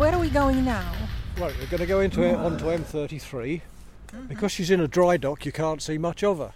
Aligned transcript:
where 0.00 0.14
are 0.14 0.18
we 0.18 0.30
going 0.30 0.64
now? 0.64 0.92
Right, 1.38 1.54
we're 1.60 1.66
going 1.66 1.80
to 1.80 1.86
go 1.86 2.00
into 2.00 2.34
onto 2.34 2.64
M33. 2.64 3.60
Because 4.28 4.50
she's 4.50 4.70
in 4.70 4.80
a 4.80 4.88
dry 4.88 5.16
dock, 5.18 5.44
you 5.44 5.52
can't 5.52 5.80
see 5.82 5.98
much 5.98 6.24
of 6.24 6.38
her. 6.38 6.52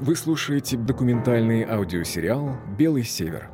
Вы 0.00 0.14
слушаете 0.14 0.76
документальный 0.76 1.64
аудиосериал 1.64 2.56
«Белый 2.76 3.04
север». 3.04 3.48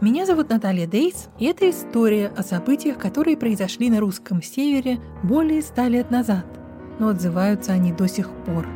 Меня 0.00 0.24
зовут 0.24 0.48
Наталья 0.48 0.86
Дейс, 0.86 1.28
и 1.38 1.44
это 1.44 1.68
история 1.68 2.32
о 2.34 2.42
событиях, 2.42 2.96
которые 2.96 3.36
произошли 3.36 3.90
на 3.90 4.00
русском 4.00 4.42
севере 4.42 4.98
более 5.22 5.60
ста 5.60 5.88
лет 5.88 6.10
назад, 6.10 6.46
но 6.98 7.08
отзываются 7.08 7.72
они 7.72 7.92
до 7.92 8.08
сих 8.08 8.30
пор. 8.46 8.66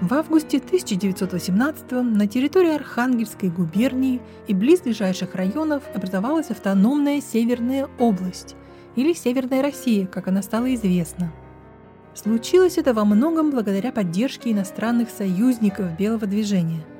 В 0.00 0.14
августе 0.14 0.58
1918 0.58 1.90
на 1.90 2.28
территории 2.28 2.76
Архангельской 2.76 3.48
губернии 3.48 4.20
и 4.46 4.54
близлежащих 4.54 5.34
районов 5.34 5.82
образовалась 5.92 6.50
автономная 6.50 7.20
Северная 7.20 7.88
область, 7.98 8.54
или 8.94 9.12
Северная 9.12 9.60
Россия, 9.60 10.06
как 10.06 10.28
она 10.28 10.40
стала 10.40 10.72
известна. 10.72 11.32
Случилось 12.14 12.78
это 12.78 12.94
во 12.94 13.04
многом 13.04 13.50
благодаря 13.50 13.90
поддержке 13.90 14.52
иностранных 14.52 15.10
союзников 15.10 15.96
Белого 15.96 16.28
движения– 16.28 16.84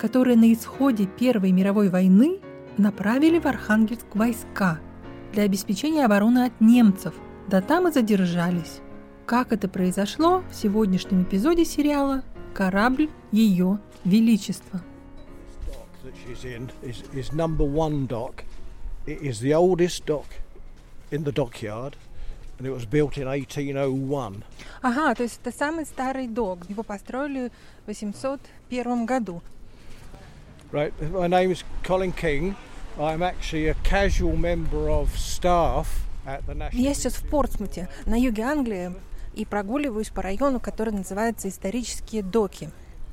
которые 0.00 0.36
на 0.36 0.50
исходе 0.50 1.06
Первой 1.06 1.52
мировой 1.52 1.90
войны 1.90 2.38
направили 2.78 3.38
в 3.38 3.46
Архангельск 3.46 4.06
войска 4.14 4.80
для 5.34 5.42
обеспечения 5.42 6.06
обороны 6.06 6.46
от 6.46 6.58
немцев, 6.58 7.12
да 7.48 7.60
там 7.60 7.86
и 7.86 7.92
задержались. 7.92 8.80
Как 9.26 9.52
это 9.52 9.68
произошло 9.68 10.42
в 10.50 10.54
сегодняшнем 10.54 11.24
эпизоде 11.24 11.66
сериала 11.66 12.22
«Корабль 12.54 13.10
Ее 13.30 13.78
Величества». 14.04 14.80
that 16.02 16.14
she's 16.24 16.44
in 16.46 16.70
is, 16.82 17.02
is 17.12 17.30
number 17.34 17.62
one 17.62 18.06
dock. 18.06 18.42
It 19.06 19.20
is 19.20 19.40
the 19.40 19.52
oldest 19.52 20.06
dock 20.06 20.24
in 21.10 21.24
the 21.24 21.32
dockyard, 21.32 21.94
and 22.58 22.66
it 22.66 22.72
was 22.72 22.86
built 22.86 23.18
in 23.18 23.28
1801. 23.28 24.44
Ага, 24.80 25.14
то 25.14 25.22
есть 25.22 25.40
это 25.44 25.54
самый 25.54 25.84
старый 25.84 26.26
док. 26.26 26.60
Его 26.70 26.82
построили 26.82 27.52
в 27.84 27.88
801 27.88 29.04
году. 29.04 29.42
Right, 30.72 30.92
my 31.10 31.26
name 31.26 31.50
is 31.50 31.64
Colin 31.82 32.12
King. 32.12 32.54
I'm 32.96 33.24
actually 33.24 33.66
a 33.66 33.74
casual 33.82 34.36
member 34.36 34.88
of 34.88 35.08
staff 35.18 35.88
at 36.24 36.46
the 36.46 36.54
National. 36.54 36.80
Я 36.80 36.94
сейчас 36.94 37.14
в 37.14 37.28
Портсмуте, 37.28 37.88
на 38.06 38.14
юге 38.14 38.44
Англии, 38.44 38.92
и 39.34 39.44
прогуливаюсь 39.44 40.10
по 40.10 40.22
району, 40.22 40.60
который 40.60 40.92
называется 40.92 41.48
«Исторические 41.48 42.22
доки». 42.22 42.70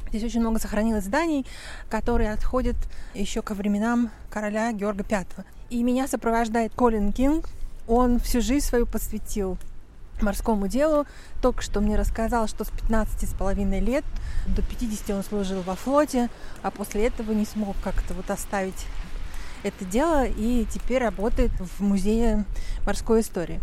Здесь 0.10 0.24
очень 0.24 0.42
много 0.42 0.60
сохранилось 0.60 1.06
зданий, 1.06 1.48
которые 1.90 2.32
отходят 2.32 2.76
еще 3.16 3.42
ко 3.42 3.56
временам 3.56 4.12
короля 4.30 4.72
Георга 4.72 5.04
V. 5.10 5.26
И 5.72 5.82
меня 5.82 6.08
сопровождает 6.08 6.74
Колин 6.76 7.12
Кинг. 7.12 7.50
Он 7.88 8.20
всю 8.20 8.40
жизнь 8.40 8.68
свою 8.68 8.86
посвятил 8.86 9.58
морскому 10.22 10.68
делу. 10.68 11.06
Только 11.42 11.62
что 11.62 11.82
мне 11.82 11.96
рассказал, 11.96 12.48
что 12.48 12.64
с 12.64 12.70
15 12.70 13.30
с 13.30 13.34
половиной 13.34 13.80
лет 13.80 14.06
до 14.48 14.62
50 14.62 15.10
он 15.12 15.24
служил 15.24 15.62
во 15.62 15.76
флоте, 15.76 16.30
а 16.64 16.72
после 16.72 17.08
этого 17.08 17.32
не 17.32 17.46
смог 17.46 17.76
как-то 17.84 18.14
вот 18.14 18.30
оставить 18.30 18.86
это 19.64 19.86
дело 19.86 20.26
и 20.26 20.66
теперь 20.66 21.04
работает 21.04 21.52
в 21.60 21.82
музее 21.82 22.46
морской 22.86 23.22
истории. 23.22 23.60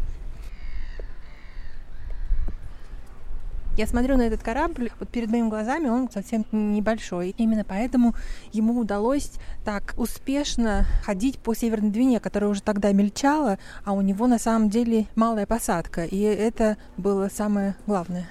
Я 3.76 3.88
смотрю 3.88 4.16
на 4.16 4.22
этот 4.22 4.40
корабль, 4.40 4.92
вот 5.00 5.08
перед 5.08 5.28
моими 5.30 5.48
глазами 5.48 5.88
он 5.88 6.08
совсем 6.08 6.44
небольшой. 6.52 7.34
Именно 7.38 7.64
поэтому 7.64 8.14
ему 8.52 8.78
удалось 8.78 9.32
так 9.64 9.94
успешно 9.96 10.86
ходить 11.02 11.40
по 11.40 11.54
Северной 11.54 11.90
Двине, 11.90 12.20
которая 12.20 12.50
уже 12.50 12.62
тогда 12.62 12.92
мельчала, 12.92 13.58
а 13.84 13.92
у 13.92 14.00
него 14.00 14.28
на 14.28 14.38
самом 14.38 14.70
деле 14.70 15.06
малая 15.16 15.46
посадка. 15.46 16.04
И 16.04 16.20
это 16.20 16.76
было 16.96 17.28
самое 17.28 17.74
главное. 17.84 18.28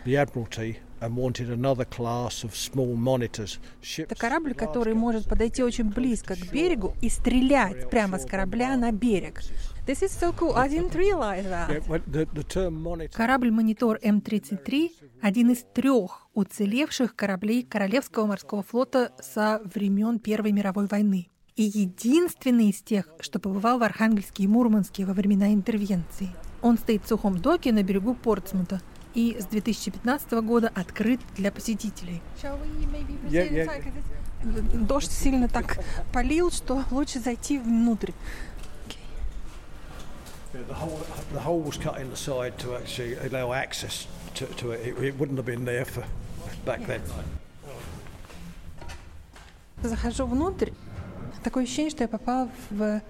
Это 4.04 4.16
корабль, 4.16 4.54
который 4.54 4.94
может 4.94 5.28
подойти 5.28 5.62
очень 5.62 5.90
близко 5.90 6.36
к 6.36 6.52
берегу 6.54 6.94
и 7.02 7.10
стрелять 7.10 7.90
прямо 7.90 8.18
с 8.18 8.26
корабля 8.26 8.78
на 8.78 8.94
берег. 8.94 9.42
This 9.86 10.02
is 10.02 10.12
so 10.18 10.32
cool. 10.32 10.54
I 10.56 10.70
didn't 10.70 10.96
realize 10.96 11.44
Yeah, 11.44 11.68
that. 11.68 11.88
well, 11.90 12.00
the, 12.08 12.26
the 12.34 12.44
term 12.44 12.82
monitor 12.82 13.12
Корабль-монитор 13.18 14.00
М-33– 14.02 14.92
один 15.22 15.52
из 15.52 15.66
трех 15.74 16.28
уцелевших 16.34 17.16
кораблей 17.18 17.64
Королевского 17.64 18.26
морского 18.26 18.64
флота 18.64 19.12
со 19.22 19.62
времен 19.66 20.20
Первой 20.20 20.54
мировой 20.54 20.88
войны. 20.88 21.28
И 21.58 21.64
единственный 21.64 22.70
из 22.70 22.82
тех, 22.82 23.10
что 23.20 23.40
побывал 23.40 23.78
в 23.78 23.84
Архангельске 23.84 24.44
и 24.44 24.48
Мурманске 24.48 25.06
во 25.06 25.14
времена 25.14 25.54
интервенции. 25.54 26.30
Он 26.62 26.78
стоит 26.78 27.04
в 27.04 27.10
сухом 27.10 27.38
доке 27.38 27.74
на 27.74 27.84
берегу 27.84 28.16
Портсмута 28.16 28.82
и 29.14 29.36
с 29.38 29.46
2015 29.48 30.32
года 30.44 30.72
открыт 30.74 31.20
для 31.36 31.52
посетителей. 31.52 32.22
Yeah, 32.42 33.52
yeah. 33.52 33.94
Дождь 34.74 35.12
сильно 35.12 35.48
так 35.48 35.80
полил, 36.12 36.52
что 36.52 36.84
лучше 36.92 37.20
зайти 37.20 37.60
внутрь. 37.60 38.12
Yeah, 40.54 40.62
the 40.68 40.74
hole, 40.76 41.02
the 41.34 41.40
hole 41.40 41.62
was 41.62 41.78
cut 41.78 42.00
in 42.00 42.12
the 42.12 42.16
side 42.16 42.60
to 42.60 42.76
actually 42.76 43.16
allow 43.16 43.54
access 43.54 44.06
to, 44.36 44.46
to 44.46 44.72
it. 44.72 44.88
it. 44.88 45.04
It 45.04 45.20
wouldn't 45.20 45.38
have 45.38 45.48
been 45.48 45.66
there 45.66 45.86
for 45.86 46.04
back 46.64 46.86
then. 46.86 47.02
Захожу 49.82 50.28
внутрь, 50.28 50.70
такое 51.44 51.64
ощущение, 51.64 51.90
что 51.90 52.04
я 52.04 52.08
попала 52.08 52.50
в 52.70 53.02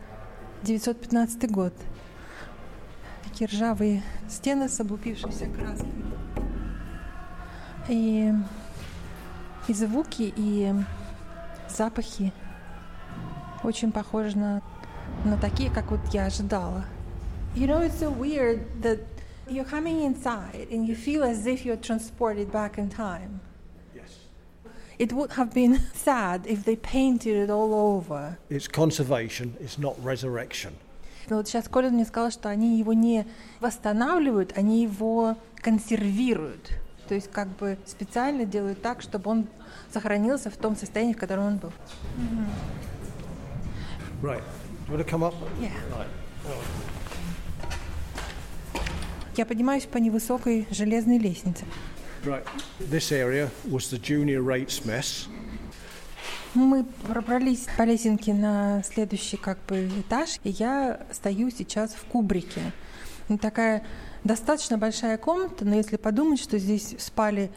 915 0.64 1.52
год. 1.52 1.74
Такие 3.26 3.48
ржавые 3.48 4.04
стены 4.30 4.70
с 4.70 4.80
облупившейся 4.80 5.48
краской. 5.48 5.92
И, 7.90 8.31
и 9.68 9.74
звуки, 9.74 10.34
и 10.36 10.74
запахи 11.68 12.31
очень 13.64 13.92
похожи 13.92 14.38
на, 14.38 14.62
на 15.25 15.38
такие, 15.38 15.70
как 15.70 15.92
вот 15.92 16.00
я 16.14 16.25
ожидала. 16.28 16.86
You 17.54 17.66
know, 17.66 17.81
it's 17.81 17.99
so 17.99 18.10
weird 18.10 18.60
that 18.82 19.00
you're 19.49 19.65
coming 19.65 20.03
inside 20.04 20.69
and 20.71 20.87
you 20.87 20.94
feel 20.94 21.22
as 21.25 21.47
if 21.47 21.65
you're 21.65 21.76
transported 21.76 22.53
back 22.53 22.78
in 22.78 22.88
time. 22.88 23.41
Yes. 23.94 24.10
It 24.99 25.12
would 25.12 25.32
have 25.32 25.53
been 25.54 25.81
sad 25.94 26.47
if 26.47 26.65
they 26.65 26.76
painted 26.76 27.37
it 27.37 27.50
all 27.50 27.75
over. 27.75 28.38
It's 28.50 28.69
conservation, 28.69 29.56
it's 29.60 29.78
not 29.78 29.97
resurrection. 30.03 30.75
Но 31.31 31.37
вот 31.37 31.49
сейчас 31.49 31.69
Колин 31.69 31.94
мне 31.94 32.06
сказал, 32.06 32.31
что 32.31 32.49
они 32.49 32.78
его 32.78 32.94
не 32.94 33.26
восстанавливают, 33.60 34.56
они 34.56 34.82
его 34.82 35.37
консервируют. 35.56 36.72
То 37.06 37.15
есть 37.15 37.31
как 37.31 37.49
бы 37.49 37.76
специально 37.87 38.44
делают 38.44 38.81
так, 38.82 39.03
чтобы 39.03 39.31
он 39.31 39.47
сохранился 39.93 40.50
в 40.50 40.56
том 40.56 40.76
состоянии, 40.76 41.15
в 41.15 41.19
котором 41.19 41.44
он 41.44 41.56
был. 41.56 41.72
Right. 44.22 44.43
Do 44.87 44.93
you 44.93 44.99
want 44.99 45.04
to 45.06 45.10
come 45.10 45.22
up? 45.22 45.34
Yeah. 45.60 45.71
Right. 45.97 46.09
Я 49.35 49.45
поднимаюсь 49.45 49.85
по 49.85 49.97
невысокой 49.97 50.67
железной 50.69 51.17
лестнице. 51.17 51.66
Right. 52.23 52.45
This 52.79 53.11
area 53.11 53.49
was 53.66 53.89
the 53.91 53.99
junior 53.99 54.41
rates 54.41 54.85
mess. 54.85 55.27
Мы 56.53 56.85
пробрались 57.07 57.65
по 57.77 57.81
лесенке 57.81 58.33
на 58.33 58.83
следующий 58.83 59.38
как 59.38 59.57
бы 59.68 59.88
этаж, 60.00 60.39
и 60.44 60.51
я 60.51 61.00
стою 61.12 61.50
сейчас 61.50 61.94
в 61.95 62.06
кубрике. 62.06 62.62
Ну, 63.27 63.39
Такая 63.39 63.83
достаточно 64.24 64.77
большая 64.77 65.18
комната, 65.18 65.65
но 65.65 65.75
если 65.75 65.97
подумать, 65.97 66.39
что 66.39 66.59
здесь 66.59 66.95
спали 67.00 67.50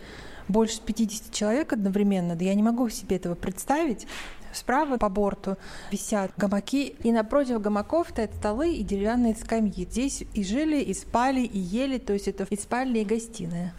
больше 0.48 0.80
50 0.80 1.32
человек 1.32 1.72
одновременно, 1.72 2.36
да 2.36 2.44
я 2.44 2.54
не 2.54 2.62
могу 2.62 2.88
себе 2.88 3.16
этого 3.16 3.34
представить. 3.34 4.06
Справа 4.52 4.96
по 4.96 5.08
борту 5.08 5.56
висят 5.90 6.32
гамаки, 6.36 6.96
и 7.02 7.12
напротив 7.12 7.60
гамаков 7.60 8.08
стоят 8.10 8.34
столы 8.34 8.74
и 8.74 8.82
деревянные 8.82 9.34
скамьи. 9.34 9.84
Здесь 9.84 10.24
и 10.34 10.44
жили, 10.44 10.80
и 10.80 10.94
спали, 10.94 11.40
и 11.40 11.58
ели, 11.58 11.98
то 11.98 12.12
есть 12.12 12.28
это 12.28 12.46
и 12.48 12.56
спальня, 12.56 13.02
и 13.02 13.04
гостиная. 13.04 13.74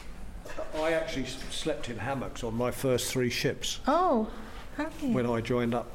I 0.81 0.93
actually 0.93 1.25
slept 1.51 1.89
in 1.89 1.97
hammocks 1.97 2.43
on 2.43 2.53
my 2.53 2.71
first 2.71 3.11
three 3.11 3.29
ships 3.29 3.79
О, 3.85 4.27
when 5.01 5.25
I 5.25 5.41
joined 5.41 5.73
up. 5.73 5.87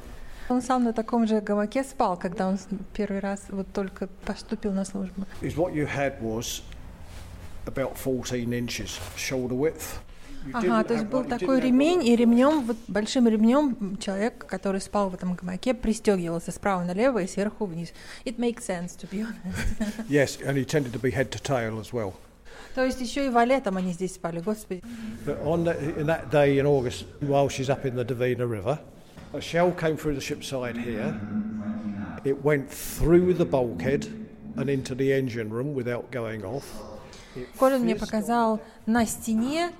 Он 0.49 0.61
сам 0.61 0.83
на 0.83 0.93
таком 0.93 1.25
же 1.25 1.39
гамаке 1.39 1.83
спал, 1.83 2.17
когда 2.17 2.47
он 2.47 2.59
первый 2.93 3.19
раз 3.19 3.45
вот 3.49 3.67
только 3.73 4.07
поступил 4.25 4.73
на 4.73 4.83
службу. 4.83 5.25
Is 5.41 5.55
what 5.55 5.73
you 5.73 5.87
had 5.87 6.21
was 6.21 6.61
about 7.65 7.95
14 7.95 8.51
inches 8.53 8.99
shoulder 9.15 9.55
width. 9.55 10.01
Ага, 10.51 10.83
то 10.83 10.93
есть 10.93 11.05
был 11.05 11.23
такой 11.23 11.61
ремень, 11.61 12.05
и 12.05 12.15
ремнем, 12.15 12.61
вот 12.65 12.77
большим 12.87 13.27
ремнем 13.27 13.97
человек, 13.97 14.45
который 14.45 14.81
спал 14.81 15.09
в 15.09 15.13
этом 15.13 15.35
гамаке, 15.35 15.73
пристегивался 15.73 16.51
справа 16.51 16.83
налево 16.83 17.19
и 17.19 17.27
сверху 17.27 17.65
вниз. 17.65 17.93
It 18.25 18.37
makes 18.37 18.65
sense, 18.65 18.97
to 18.97 19.09
be 19.09 19.21
honest. 19.21 20.09
Yes, 20.09 20.39
and 20.41 20.57
he 20.57 20.65
tended 20.65 20.91
to 20.91 20.99
be 20.99 21.11
head 21.11 21.29
to 21.31 21.41
tail 21.41 21.79
as 21.79 21.93
well. 21.93 22.13
То 22.75 22.83
есть 22.83 22.99
еще 23.01 23.27
и 23.27 23.29
валетом 23.29 23.77
они 23.77 23.93
здесь 23.93 24.15
спали, 24.15 24.39
господи. 24.39 24.81
But 25.25 25.41
on 25.45 25.63
the, 25.63 25.77
in 25.97 26.07
that 26.07 26.31
day 26.31 26.57
in 26.57 26.65
August, 26.65 27.05
while 27.21 27.47
she's 27.47 27.69
up 27.69 27.85
in 27.85 27.95
the 27.95 28.03
Davina 28.03 28.49
River, 28.49 28.79
a 29.33 29.39
shell 29.41 29.71
came 29.71 29.95
through 29.95 30.15
the 30.15 30.21
ship's 30.21 30.47
side 30.47 30.75
here. 30.75 31.15
It 32.23 32.43
went 32.43 32.69
through 32.69 33.33
the 33.35 33.45
bulkhead 33.45 34.07
and 34.55 34.69
into 34.69 34.95
the 34.95 35.13
engine 35.13 35.49
room 35.49 35.73
without 35.73 36.11
going 36.11 36.43
off. 36.43 36.63
Колин 37.57 37.81
мне 37.81 37.95
показал 37.95 38.61
на 38.85 39.05
стене 39.05 39.71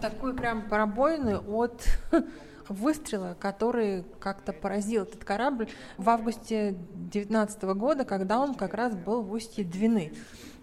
такую 0.00 0.34
прям 0.34 0.62
пробоину 0.62 1.42
от 1.48 1.84
выстрела, 2.68 3.36
который 3.38 4.04
как-то 4.20 4.52
поразил 4.52 5.02
этот 5.02 5.24
корабль 5.24 5.68
в 5.96 6.08
августе 6.08 6.72
2019 6.92 7.62
года, 7.64 8.04
когда 8.04 8.40
он 8.40 8.54
как 8.54 8.74
раз 8.74 8.94
был 8.94 9.22
в 9.22 9.32
устье 9.32 9.64
Двины. 9.64 10.12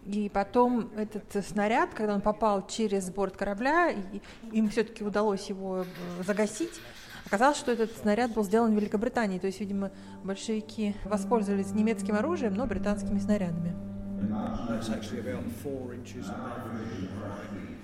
И 0.06 0.30
потом 0.30 0.92
этот 0.96 1.46
снаряд, 1.46 1.94
когда 1.96 2.14
он 2.14 2.22
попал 2.22 2.68
через 2.68 3.10
борт 3.10 3.36
корабля, 3.36 3.92
им 4.52 4.70
все-таки 4.70 5.04
удалось 5.04 5.50
его 5.50 5.80
э, 5.80 6.24
загасить, 6.24 6.80
оказалось, 7.26 7.58
что 7.58 7.72
этот 7.72 7.92
снаряд 7.98 8.32
был 8.32 8.44
сделан 8.44 8.74
в 8.74 8.76
Великобритании. 8.76 9.40
То 9.40 9.48
есть, 9.48 9.60
видимо, 9.60 9.92
большевики 10.24 10.96
воспользовались 11.06 11.72
немецким 11.72 12.14
оружием, 12.16 12.54
но 12.54 12.68
британскими 12.68 13.18
снарядами. 13.18 13.76
That's. 17.48 17.75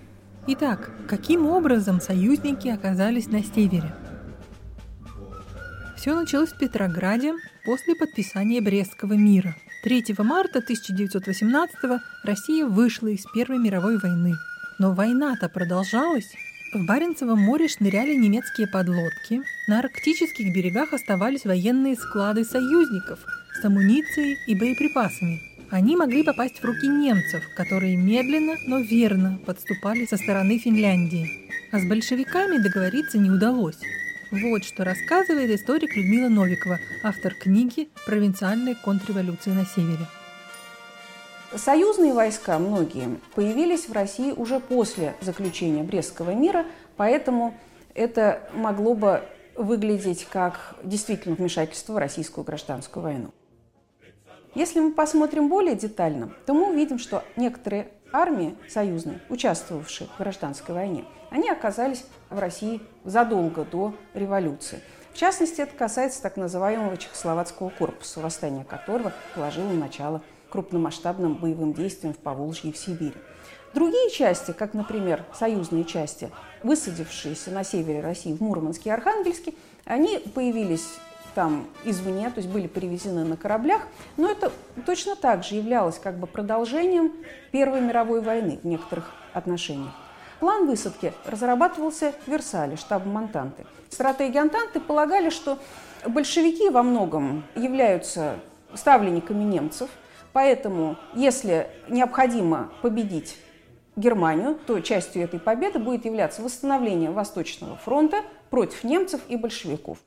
Итак, 0.47 0.89
каким 1.07 1.45
образом 1.45 2.01
союзники 2.01 2.67
оказались 2.67 3.27
на 3.27 3.43
севере? 3.43 3.93
Все 5.95 6.15
началось 6.15 6.49
в 6.49 6.57
Петрограде 6.57 7.33
после 7.63 7.95
подписания 7.95 8.59
Брестского 8.59 9.13
мира. 9.13 9.55
3 9.83 10.15
марта 10.17 10.57
1918 10.57 11.75
Россия 12.23 12.65
вышла 12.65 13.09
из 13.09 13.23
Первой 13.35 13.59
мировой 13.59 13.99
войны. 13.99 14.33
Но 14.79 14.95
война-то 14.95 15.47
продолжалась. 15.47 16.33
В 16.73 16.87
Баренцевом 16.87 17.39
море 17.39 17.67
шныряли 17.67 18.15
немецкие 18.15 18.65
подлодки, 18.65 19.43
на 19.67 19.79
арктических 19.79 20.55
берегах 20.55 20.93
оставались 20.93 21.45
военные 21.45 21.95
склады 21.95 22.45
союзников 22.45 23.19
с 23.61 23.63
амуницией 23.63 24.39
и 24.47 24.55
боеприпасами. 24.55 25.50
Они 25.71 25.95
могли 25.95 26.21
попасть 26.23 26.59
в 26.59 26.65
руки 26.65 26.85
немцев, 26.85 27.43
которые 27.55 27.95
медленно, 27.95 28.57
но 28.67 28.79
верно 28.79 29.39
подступали 29.45 30.05
со 30.05 30.17
стороны 30.17 30.59
Финляндии. 30.59 31.49
А 31.71 31.79
с 31.79 31.85
большевиками 31.85 32.57
договориться 32.57 33.17
не 33.17 33.31
удалось. 33.31 33.77
Вот 34.31 34.65
что 34.65 34.83
рассказывает 34.83 35.49
историк 35.49 35.95
Людмила 35.95 36.27
Новикова, 36.27 36.77
автор 37.05 37.33
книги 37.33 37.89
«Провинциальные 38.05 38.75
контрреволюции 38.75 39.51
на 39.51 39.65
севере». 39.65 40.07
Союзные 41.55 42.13
войска, 42.13 42.59
многие, 42.59 43.17
появились 43.33 43.87
в 43.87 43.93
России 43.93 44.33
уже 44.33 44.59
после 44.59 45.15
заключения 45.21 45.83
Брестского 45.83 46.31
мира, 46.31 46.65
поэтому 46.97 47.57
это 47.95 48.41
могло 48.53 48.93
бы 48.93 49.23
выглядеть 49.55 50.27
как 50.29 50.75
действительно 50.83 51.35
вмешательство 51.35 51.93
в 51.93 51.97
российскую 51.97 52.43
гражданскую 52.43 53.03
войну. 53.03 53.31
Если 54.53 54.81
мы 54.81 54.91
посмотрим 54.91 55.47
более 55.47 55.75
детально, 55.75 56.33
то 56.45 56.53
мы 56.53 56.71
увидим, 56.71 56.99
что 56.99 57.23
некоторые 57.37 57.87
армии 58.11 58.57
союзные, 58.67 59.21
участвовавшие 59.29 60.09
в 60.09 60.17
гражданской 60.17 60.75
войне, 60.75 61.05
они 61.29 61.49
оказались 61.49 62.03
в 62.29 62.37
России 62.37 62.81
задолго 63.05 63.63
до 63.63 63.95
революции. 64.13 64.81
В 65.13 65.17
частности, 65.17 65.61
это 65.61 65.73
касается 65.75 66.21
так 66.21 66.35
называемого 66.35 66.97
Чехословацкого 66.97 67.69
корпуса, 67.69 68.19
восстание 68.19 68.65
которого 68.65 69.13
положило 69.35 69.71
начало 69.71 70.21
крупномасштабным 70.49 71.35
боевым 71.35 71.73
действиям 71.73 72.13
в 72.13 72.17
Поволжье 72.17 72.71
и 72.71 72.73
в 72.73 72.77
Сибири. 72.77 73.15
Другие 73.73 74.09
части, 74.11 74.51
как, 74.51 74.73
например, 74.73 75.23
союзные 75.33 75.85
части, 75.85 76.29
высадившиеся 76.61 77.51
на 77.51 77.63
севере 77.63 78.01
России 78.01 78.33
в 78.33 78.41
Мурманске 78.41 78.89
и 78.89 78.91
Архангельске, 78.91 79.53
они 79.85 80.19
появились 80.19 80.99
там 81.33 81.67
извне, 81.83 82.29
то 82.29 82.37
есть 82.37 82.49
были 82.49 82.67
перевезены 82.67 83.23
на 83.23 83.37
кораблях, 83.37 83.81
но 84.17 84.29
это 84.29 84.51
точно 84.85 85.15
так 85.15 85.43
же 85.43 85.55
являлось 85.55 85.99
как 85.99 86.17
бы 86.17 86.27
продолжением 86.27 87.11
Первой 87.51 87.81
мировой 87.81 88.21
войны 88.21 88.59
в 88.61 88.67
некоторых 88.67 89.11
отношениях. 89.33 89.93
План 90.39 90.65
высадки 90.65 91.13
разрабатывался 91.25 92.13
в 92.25 92.31
Версале, 92.31 92.75
штабом 92.75 93.13
Монтанты. 93.13 93.65
Стратеги 93.89 94.37
Антанты 94.37 94.79
полагали, 94.79 95.29
что 95.29 95.59
большевики 96.07 96.69
во 96.69 96.81
многом 96.81 97.43
являются 97.55 98.39
ставленниками 98.73 99.43
немцев, 99.43 99.89
поэтому 100.33 100.97
если 101.13 101.67
необходимо 101.89 102.71
победить 102.81 103.37
Германию, 103.95 104.57
то 104.65 104.79
частью 104.79 105.23
этой 105.23 105.39
победы 105.39 105.77
будет 105.77 106.05
являться 106.05 106.41
восстановление 106.41 107.11
Восточного 107.11 107.75
фронта 107.75 108.21
против 108.49 108.83
немцев 108.83 109.21
и 109.27 109.35
большевиков. 109.35 109.97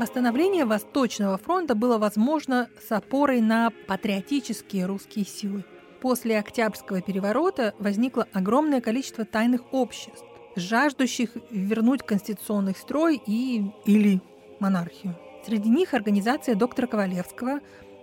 Восстановление 0.00 0.64
Восточного 0.64 1.36
фронта 1.36 1.74
было 1.74 1.98
возможно 1.98 2.70
с 2.88 2.90
опорой 2.90 3.42
на 3.42 3.70
патриотические 3.86 4.86
русские 4.86 5.26
силы. 5.26 5.62
После 6.00 6.38
Октябрьского 6.38 7.02
переворота 7.02 7.74
возникло 7.78 8.26
огромное 8.32 8.80
количество 8.80 9.26
тайных 9.26 9.74
обществ, 9.74 10.24
жаждущих 10.56 11.32
вернуть 11.50 12.02
конституционный 12.02 12.74
строй 12.74 13.20
и 13.26 13.62
или 13.84 14.22
монархию. 14.58 15.18
Среди 15.44 15.68
них 15.68 15.92
организация 15.92 16.54
доктора 16.54 16.86
Ковалевского, 16.86 17.60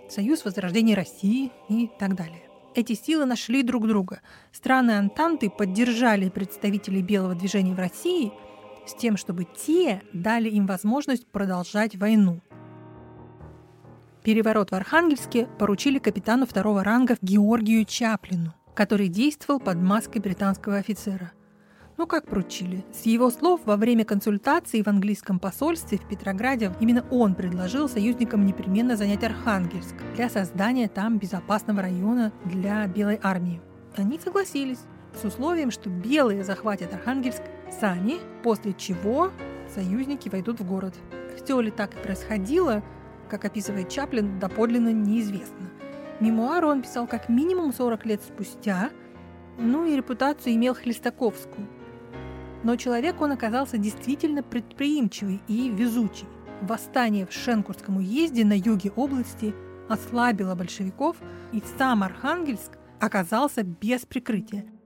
Союз 0.07 0.45
Возрождения 0.45 0.93
России 0.93 1.51
и 1.67 1.89
так 1.97 2.13
далее. 2.13 2.43
Эти 2.75 2.93
силы 2.93 3.25
нашли 3.25 3.63
друг 3.63 3.87
друга. 3.87 4.21
Страны 4.51 4.91
Антанты 4.91 5.49
поддержали 5.49 6.29
представителей 6.29 7.01
белого 7.01 7.33
движения 7.33 7.73
в 7.73 7.79
России– 7.79 8.31
с 8.87 8.95
тем, 8.95 9.17
чтобы 9.17 9.45
те 9.45 10.01
дали 10.13 10.49
им 10.49 10.65
возможность 10.65 11.27
продолжать 11.27 11.95
войну. 11.95 12.41
Переворот 14.23 14.71
в 14.71 14.75
Архангельске 14.75 15.47
поручили 15.57 15.99
капитану 15.99 16.45
второго 16.45 16.83
ранга 16.83 17.17
Георгию 17.21 17.85
Чаплину, 17.85 18.53
который 18.75 19.07
действовал 19.07 19.59
под 19.59 19.77
маской 19.77 20.19
британского 20.19 20.77
офицера. 20.77 21.31
Ну 21.97 22.05
как 22.05 22.27
поручили? 22.27 22.85
С 22.93 23.07
его 23.07 23.31
слов, 23.31 23.61
во 23.65 23.75
время 23.75 24.05
консультации 24.05 24.83
в 24.83 24.87
английском 24.87 25.39
посольстве 25.39 25.97
в 25.97 26.07
Петрограде 26.07 26.71
именно 26.79 27.03
он 27.09 27.33
предложил 27.33 27.89
союзникам 27.89 28.45
непременно 28.45 28.95
занять 28.95 29.23
Архангельск 29.23 29.95
для 30.15 30.29
создания 30.29 30.89
там 30.89 31.17
безопасного 31.17 31.81
района 31.81 32.31
для 32.45 32.85
Белой 32.85 33.19
армии. 33.23 33.61
Они 33.95 34.19
согласились 34.19 34.81
с 35.19 35.25
условием, 35.25 35.71
что 35.71 35.89
белые 35.89 36.43
захватят 36.43 36.93
Архангельск 36.93 37.41
сами, 37.71 38.17
после 38.43 38.73
чего 38.73 39.31
союзники 39.73 40.29
войдут 40.29 40.59
в 40.59 40.67
город. 40.67 40.95
Все 41.35 41.59
ли 41.59 41.71
так 41.71 41.93
и 41.95 42.03
происходило, 42.03 42.83
как 43.29 43.45
описывает 43.45 43.89
Чаплин, 43.89 44.39
доподлинно 44.39 44.91
неизвестно. 44.91 45.69
Мемуары 46.19 46.67
он 46.67 46.81
писал 46.81 47.07
как 47.07 47.29
минимум 47.29 47.73
40 47.73 48.05
лет 48.05 48.21
спустя, 48.23 48.89
ну 49.57 49.85
и 49.85 49.95
репутацию 49.95 50.55
имел 50.55 50.73
хлестаковскую. 50.73 51.67
Но 52.63 52.75
человек 52.75 53.21
он 53.21 53.31
оказался 53.31 53.77
действительно 53.77 54.41
предприимчивый 54.41 55.41
и 55.47 55.69
везучий. 55.69 56.27
Восстание 56.61 57.27
в 57.27 57.31
Шенкурском 57.31 57.97
уезде 57.97 58.43
на 58.43 58.57
юге 58.57 58.91
области 58.95 59.53
ослабило 59.87 60.55
большевиков, 60.55 61.17
и 61.51 61.61
сам 61.77 62.03
Архангельск 62.03 62.71
оказался 62.99 63.63
без 63.63 64.05
прикрытия– 64.05 64.65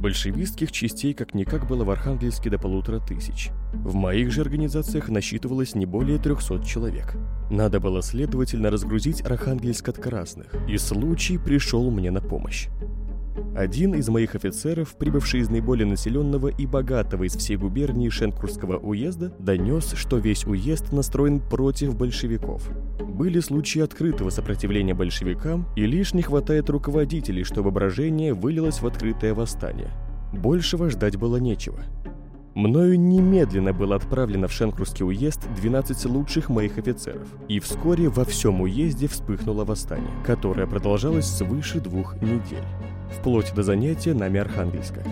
Большевистских 0.00 0.72
частей 0.72 1.12
как-никак 1.12 1.68
было 1.68 1.84
в 1.84 1.90
Архангельске 1.90 2.48
до 2.48 2.58
полутора 2.58 3.00
тысяч. 3.00 3.50
В 3.74 3.94
моих 3.94 4.32
же 4.32 4.40
организациях 4.40 5.10
насчитывалось 5.10 5.74
не 5.74 5.84
более 5.84 6.16
300 6.18 6.64
человек. 6.64 7.18
Надо 7.50 7.80
было, 7.80 8.00
следовательно, 8.00 8.70
разгрузить 8.70 9.20
Архангельск 9.20 9.90
от 9.90 9.98
красных, 9.98 10.54
и 10.66 10.78
случай 10.78 11.36
пришел 11.36 11.90
мне 11.90 12.10
на 12.10 12.22
помощь. 12.22 12.68
Один 13.54 13.94
из 13.94 14.08
моих 14.08 14.34
офицеров, 14.34 14.96
прибывший 14.96 15.40
из 15.40 15.50
наиболее 15.50 15.86
населенного 15.86 16.48
и 16.48 16.66
богатого 16.66 17.24
из 17.24 17.36
всей 17.36 17.56
губернии 17.56 18.08
Шенкурского 18.08 18.78
уезда, 18.78 19.32
донес, 19.38 19.92
что 19.94 20.18
весь 20.18 20.44
уезд 20.46 20.92
настроен 20.92 21.40
против 21.40 21.96
большевиков. 21.96 22.68
Были 23.00 23.40
случаи 23.40 23.80
открытого 23.80 24.30
сопротивления 24.30 24.94
большевикам, 24.94 25.66
и 25.76 25.86
лишь 25.86 26.14
не 26.14 26.22
хватает 26.22 26.70
руководителей, 26.70 27.44
чтобы 27.44 27.70
брожение 27.70 28.34
вылилось 28.34 28.80
в 28.80 28.86
открытое 28.86 29.34
восстание. 29.34 29.90
Большего 30.32 30.90
ждать 30.90 31.16
было 31.16 31.36
нечего. 31.36 31.80
Мною 32.54 32.98
немедленно 32.98 33.72
было 33.72 33.96
отправлено 33.96 34.48
в 34.48 34.52
Шенкрусский 34.52 35.04
уезд 35.06 35.48
12 35.56 36.04
лучших 36.06 36.48
моих 36.48 36.78
офицеров, 36.78 37.28
и 37.48 37.60
вскоре 37.60 38.08
во 38.08 38.24
всем 38.24 38.60
уезде 38.60 39.06
вспыхнуло 39.06 39.64
восстание, 39.64 40.10
которое 40.26 40.66
продолжалось 40.66 41.26
свыше 41.26 41.80
двух 41.80 42.20
недель, 42.20 42.64
вплоть 43.12 43.54
до 43.54 43.62
занятия 43.62 44.14
нами 44.14 44.40
Архангельска. 44.40 45.02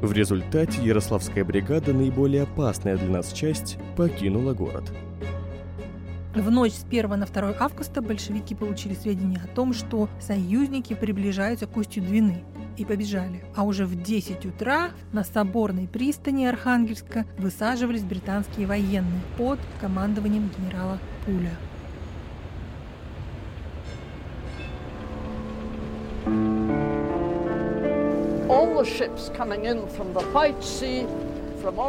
В 0.00 0.12
результате 0.12 0.82
Ярославская 0.82 1.44
бригада, 1.44 1.92
наиболее 1.92 2.42
опасная 2.42 2.96
для 2.96 3.08
нас 3.08 3.32
часть, 3.32 3.78
покинула 3.96 4.52
город. 4.52 4.92
В 6.34 6.50
ночь 6.50 6.72
с 6.72 6.84
1 6.84 7.10
на 7.10 7.26
2 7.26 7.54
августа 7.60 8.00
большевики 8.00 8.54
получили 8.54 8.94
сведения 8.94 9.40
о 9.44 9.54
том, 9.54 9.74
что 9.74 10.08
союзники 10.18 10.94
приближаются 10.94 11.66
к 11.66 11.76
устью 11.76 12.02
Двины 12.02 12.42
и 12.78 12.84
побежали. 12.84 13.44
А 13.54 13.64
уже 13.64 13.84
в 13.84 14.02
10 14.02 14.46
утра 14.46 14.90
на 15.12 15.24
соборной 15.24 15.86
пристани 15.86 16.46
Архангельска 16.46 17.26
высаживались 17.38 18.02
британские 18.02 18.66
военные 18.66 19.20
под 19.36 19.58
командованием 19.80 20.50
генерала 20.56 20.98
Пуля. 21.26 21.52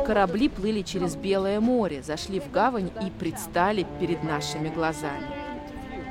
Корабли 0.06 0.50
плыли 0.50 0.82
через 0.82 1.16
Белое 1.16 1.60
море, 1.60 2.04
зашли 2.04 2.40
в 2.40 2.52
гавань 2.52 2.92
и 3.06 3.10
предстали 3.10 3.86
перед 4.00 4.24
нашими 4.24 4.70
глазами. 4.70 5.26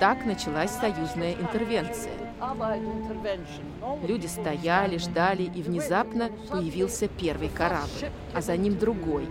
Так 0.01 0.25
началась 0.25 0.73
союзная 0.73 1.35
интервенция. 1.35 2.13
Люди 4.03 4.27
стояли, 4.27 4.99
ждали, 4.99 5.45
и 5.45 5.63
внезапно 5.63 6.31
появился 6.51 7.07
первый 7.07 7.49
корабль, 7.49 8.11
а 8.35 8.41
за 8.41 8.57
ним 8.57 8.77
другой. 8.77 9.29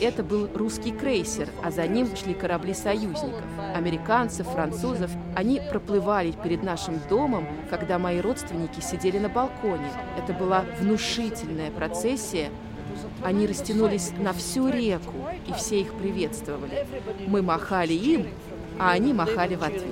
Это 0.00 0.22
был 0.22 0.48
русский 0.54 0.92
крейсер, 0.92 1.48
а 1.62 1.70
за 1.70 1.86
ним 1.86 2.14
шли 2.16 2.34
корабли 2.34 2.74
союзников, 2.74 3.42
американцев, 3.74 4.46
французов. 4.48 5.10
Они 5.34 5.60
проплывали 5.70 6.32
перед 6.42 6.62
нашим 6.62 7.00
домом, 7.08 7.46
когда 7.70 7.98
мои 7.98 8.20
родственники 8.20 8.80
сидели 8.80 9.18
на 9.18 9.28
балконе. 9.28 9.90
Это 10.18 10.32
была 10.32 10.64
внушительная 10.80 11.70
процессия. 11.70 12.50
Они 13.22 13.46
растянулись 13.46 14.12
на 14.18 14.32
всю 14.32 14.68
реку, 14.68 15.14
и 15.46 15.52
все 15.52 15.80
их 15.80 15.94
приветствовали. 15.94 16.86
Мы 17.26 17.42
махали 17.42 17.94
им, 17.94 18.26
а 18.78 18.92
они 18.92 19.12
махали 19.12 19.54
в 19.54 19.62
ответ. 19.62 19.84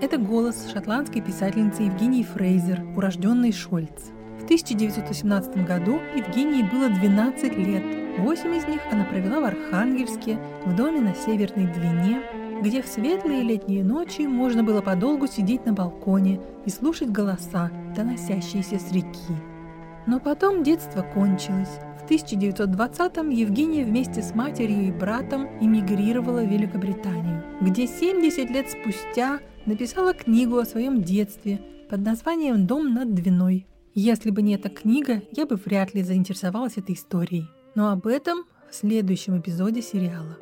Это 0.00 0.18
голос 0.18 0.70
шотландской 0.72 1.22
писательницы 1.22 1.82
Евгении 1.82 2.22
Фрейзер, 2.24 2.82
урожденной 2.96 3.52
Шольц. 3.52 4.13
В 4.44 4.46
1918 4.46 5.66
году 5.66 6.00
Евгении 6.14 6.62
было 6.62 6.90
12 6.90 7.56
лет. 7.56 7.82
Восемь 8.18 8.54
из 8.54 8.66
них 8.68 8.82
она 8.92 9.04
провела 9.06 9.40
в 9.40 9.44
Архангельске, 9.44 10.38
в 10.66 10.76
доме 10.76 11.00
на 11.00 11.14
Северной 11.14 11.66
Двине, 11.72 12.20
где 12.60 12.82
в 12.82 12.86
светлые 12.86 13.42
летние 13.42 13.82
ночи 13.82 14.20
можно 14.26 14.62
было 14.62 14.82
подолгу 14.82 15.28
сидеть 15.28 15.64
на 15.64 15.72
балконе 15.72 16.42
и 16.66 16.70
слушать 16.70 17.08
голоса, 17.08 17.70
доносящиеся 17.96 18.78
с 18.78 18.92
реки. 18.92 19.34
Но 20.06 20.20
потом 20.20 20.62
детство 20.62 21.00
кончилось. 21.00 21.78
В 22.02 22.10
1920-м 22.10 23.30
Евгения 23.30 23.82
вместе 23.82 24.20
с 24.20 24.34
матерью 24.34 24.88
и 24.88 24.92
братом 24.92 25.46
эмигрировала 25.62 26.40
в 26.40 26.50
Великобританию, 26.52 27.42
где 27.62 27.86
70 27.86 28.50
лет 28.50 28.66
спустя 28.70 29.38
написала 29.64 30.12
книгу 30.12 30.58
о 30.58 30.66
своем 30.66 31.00
детстве 31.00 31.62
под 31.88 32.00
названием 32.00 32.66
«Дом 32.66 32.92
над 32.92 33.14
Двиной». 33.14 33.66
Если 33.96 34.30
бы 34.30 34.42
не 34.42 34.56
эта 34.56 34.70
книга, 34.70 35.22
я 35.30 35.46
бы 35.46 35.54
вряд 35.54 35.94
ли 35.94 36.02
заинтересовалась 36.02 36.76
этой 36.76 36.96
историей. 36.96 37.48
Но 37.76 37.92
об 37.92 38.08
этом 38.08 38.44
в 38.68 38.74
следующем 38.74 39.38
эпизоде 39.38 39.82
сериала. 39.82 40.36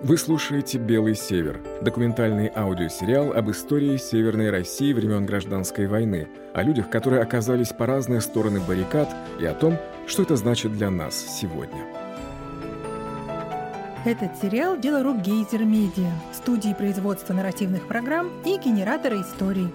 Вы 0.00 0.16
слушаете 0.16 0.78
«Белый 0.78 1.16
север»– 1.16 1.60
документальный 1.82 2.52
аудиосериал 2.54 3.32
об 3.32 3.50
истории 3.50 3.96
Северной 3.96 4.50
России 4.50 4.92
времен 4.92 5.26
Гражданской 5.26 5.88
войны, 5.88 6.28
о 6.54 6.62
людях, 6.62 6.88
которые 6.88 7.20
оказались 7.20 7.70
по 7.70 7.84
разные 7.84 8.20
стороны 8.20 8.60
баррикад 8.60 9.12
и 9.40 9.44
о 9.44 9.54
том, 9.54 9.76
что 10.06 10.22
это 10.22 10.36
значит 10.36 10.72
для 10.72 10.88
нас 10.88 11.16
сегодня. 11.16 12.07
Этот 14.08 14.38
сериал– 14.40 14.78
дело 14.78 15.02
рук 15.02 15.18
Гейзер 15.18 15.64
Медиа, 15.64 16.10
студии 16.32 16.72
производства 16.72 17.34
нарративных 17.34 17.86
программ 17.86 18.30
и 18.42 18.56
генератора 18.56 19.20
историй. 19.20 19.68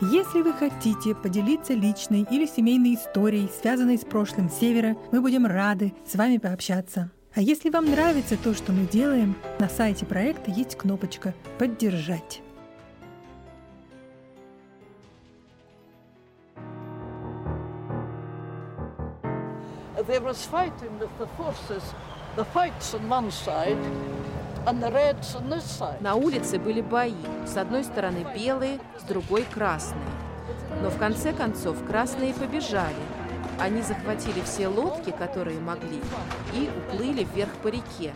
Если 0.00 0.40
вы 0.40 0.52
хотите 0.52 1.16
поделиться 1.16 1.74
личной 1.74 2.24
или 2.30 2.46
семейной 2.46 2.94
историей, 2.94 3.50
связанной 3.60 3.98
с 3.98 4.04
прошлым 4.04 4.48
Севера, 4.50 4.96
мы 5.10 5.20
будем 5.20 5.46
рады 5.46 5.92
с 6.06 6.14
вами 6.14 6.38
пообщаться. 6.38 7.10
А 7.34 7.40
если 7.40 7.68
вам 7.68 7.90
нравится 7.90 8.36
то, 8.36 8.54
что 8.54 8.70
мы 8.70 8.86
делаем, 8.86 9.34
на 9.58 9.68
сайте 9.68 10.06
проекта 10.06 10.52
есть 10.52 10.76
кнопочка 10.76 11.34
«Поддержать». 11.58 12.42
There 20.06 20.22
was 20.22 20.46
fighting 20.46 20.96
with 21.00 21.10
the 21.18 21.26
forces, 21.36 21.82
the 22.36 22.44
whites 22.54 22.94
on 22.94 23.08
one 23.08 23.30
side 23.30 23.78
and 24.66 24.82
the 24.82 24.90
reds 24.92 25.34
on 25.34 25.48
this 25.48 25.64
side. 25.64 26.00
На 26.02 26.14
улице 26.14 26.58
были 26.58 26.82
бои. 26.82 27.14
С 27.46 27.56
одной 27.56 27.82
стороны 27.82 28.26
белые, 28.36 28.78
с 28.98 29.02
другой 29.04 29.44
красные. 29.44 30.04
Но 30.82 30.90
в 30.90 30.98
конце 30.98 31.32
концов 31.32 31.82
красные 31.86 32.34
побежали. 32.34 32.94
Они 33.58 33.80
захватили 33.80 34.42
все 34.42 34.68
лодки, 34.68 35.10
которые 35.12 35.58
могли, 35.60 36.00
и 36.52 36.68
уплыли 36.76 37.24
вверх 37.24 37.50
по 37.62 37.68
реке. 37.68 38.12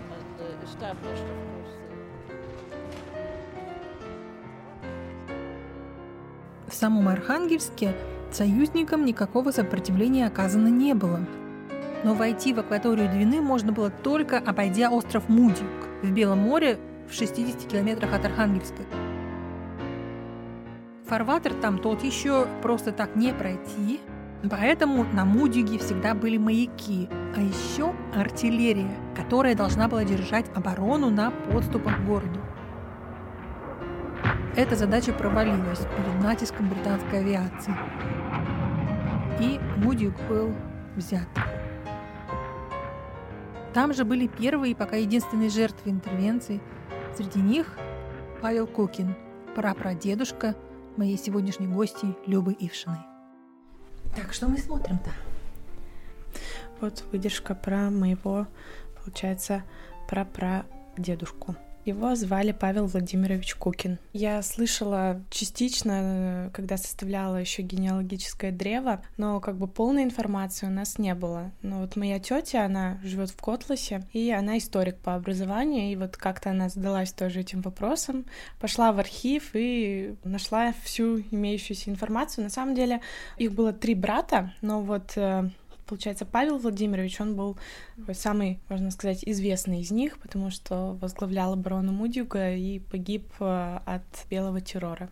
В 6.67 6.75
самом 6.75 7.09
Архангельске 7.09 7.95
союзникам 8.31 9.07
никакого 9.07 9.51
сопротивления 9.51 10.27
оказано 10.27 10.69
не 10.69 10.93
было. 10.93 11.21
Но 12.03 12.15
войти 12.15 12.55
в 12.55 12.59
акваторию 12.59 13.11
Двины 13.11 13.41
можно 13.41 13.73
было 13.73 13.91
только 13.91 14.39
обойдя 14.39 14.91
остров 14.91 15.29
Мудик 15.29 15.67
в 16.03 16.11
Белом 16.13 16.39
море 16.39 16.79
в 17.09 17.15
60 17.15 17.71
километрах 17.71 18.15
от 18.15 18.25
Архангельска. 18.25 18.83
Фарватер 21.07 21.55
там 21.55 21.79
тот 21.79 22.03
еще 22.05 22.47
просто 22.63 22.93
так 22.93 23.17
не 23.17 23.33
пройти, 23.35 24.01
поэтому 24.49 25.05
на 25.05 25.25
Мудиге 25.25 25.79
всегда 25.79 26.15
были 26.15 26.39
маяки, 26.39 27.09
а 27.37 27.41
еще 27.41 27.93
артиллерия, 28.15 28.97
которая 29.17 29.55
должна 29.55 29.89
была 29.89 30.05
держать 30.05 30.47
оборону 30.55 31.11
на 31.11 31.33
подступах 31.33 31.99
к 31.99 32.07
городу. 32.07 32.41
Эта 34.57 34.75
задача 34.75 35.13
провалилась 35.13 35.81
перед 35.97 36.23
натиском 36.23 36.69
британской 36.69 37.21
авиации. 37.21 37.75
И 39.41 39.61
Мудик 39.77 40.15
был 40.29 40.55
взят. 40.97 41.29
Там 43.73 43.95
же 43.95 44.05
были 44.05 44.27
первые 44.27 44.73
и 44.73 44.75
пока 44.75 44.97
единственные 44.97 45.49
жертвы 45.49 45.93
интервенции. 45.93 46.61
Среди 47.17 47.41
них 47.41 47.79
Павел 48.43 48.67
Кукин, 48.67 49.15
прапрадедушка 49.55 50.57
моей 50.97 51.17
сегодняшней 51.17 51.69
гости 51.69 52.17
Любы 52.27 52.57
Ившиной. 52.59 52.99
Так, 54.17 54.33
что 54.33 54.49
мы 54.49 54.59
смотрим-то? 54.59 55.11
Вот 56.81 57.05
выдержка 57.13 57.55
про 57.55 57.91
моего, 57.91 58.47
получается, 58.99 59.63
про 60.09 60.25
прадедушку. 60.25 61.55
Его 61.91 62.15
звали 62.15 62.53
Павел 62.53 62.87
Владимирович 62.87 63.57
Кукин. 63.57 63.99
Я 64.13 64.43
слышала 64.43 65.21
частично, 65.29 66.49
когда 66.55 66.77
составляла 66.77 67.35
еще 67.35 67.63
генеалогическое 67.63 68.53
древо, 68.53 69.03
но 69.17 69.41
как 69.41 69.57
бы 69.57 69.67
полной 69.67 70.05
информации 70.05 70.69
у 70.69 70.71
нас 70.71 70.99
не 70.99 71.17
было. 71.17 71.51
Но 71.63 71.81
вот 71.81 71.97
моя 71.97 72.21
тетя, 72.21 72.65
она 72.65 73.01
живет 73.03 73.31
в 73.31 73.37
Котласе, 73.43 74.07
и 74.13 74.31
она 74.31 74.59
историк 74.59 74.99
по 74.99 75.17
образованию, 75.17 75.91
и 75.91 75.97
вот 75.97 76.17
как-то 76.17 76.51
она 76.51 76.69
задалась 76.69 77.13
тоже 77.13 77.41
этим 77.41 77.61
вопросом, 77.61 78.25
пошла 78.61 78.93
в 78.93 79.01
архив 79.01 79.51
и 79.55 80.15
нашла 80.23 80.73
всю 80.85 81.23
имеющуюся 81.33 81.91
информацию. 81.91 82.45
На 82.45 82.51
самом 82.51 82.77
деле 82.77 83.01
их 83.37 83.51
было 83.51 83.73
три 83.73 83.97
брата, 83.97 84.55
но 84.63 84.81
вот 84.81 85.15
э, 85.17 85.51
Получается, 85.91 86.25
Павел 86.25 86.59
Владимирович, 86.59 87.21
он 87.21 87.35
был 87.35 87.59
самый, 88.13 88.61
можно 88.69 88.93
сказать, 88.93 89.25
известный 89.27 89.81
из 89.81 89.91
них, 89.91 90.21
потому 90.21 90.49
что 90.49 90.97
возглавлял 91.01 91.55
оборону 91.55 91.91
Мудюга 91.91 92.55
и 92.55 92.79
погиб 92.79 93.25
э, 93.41 93.81
от 93.85 94.05
белого 94.31 94.61
террора. 94.61 95.11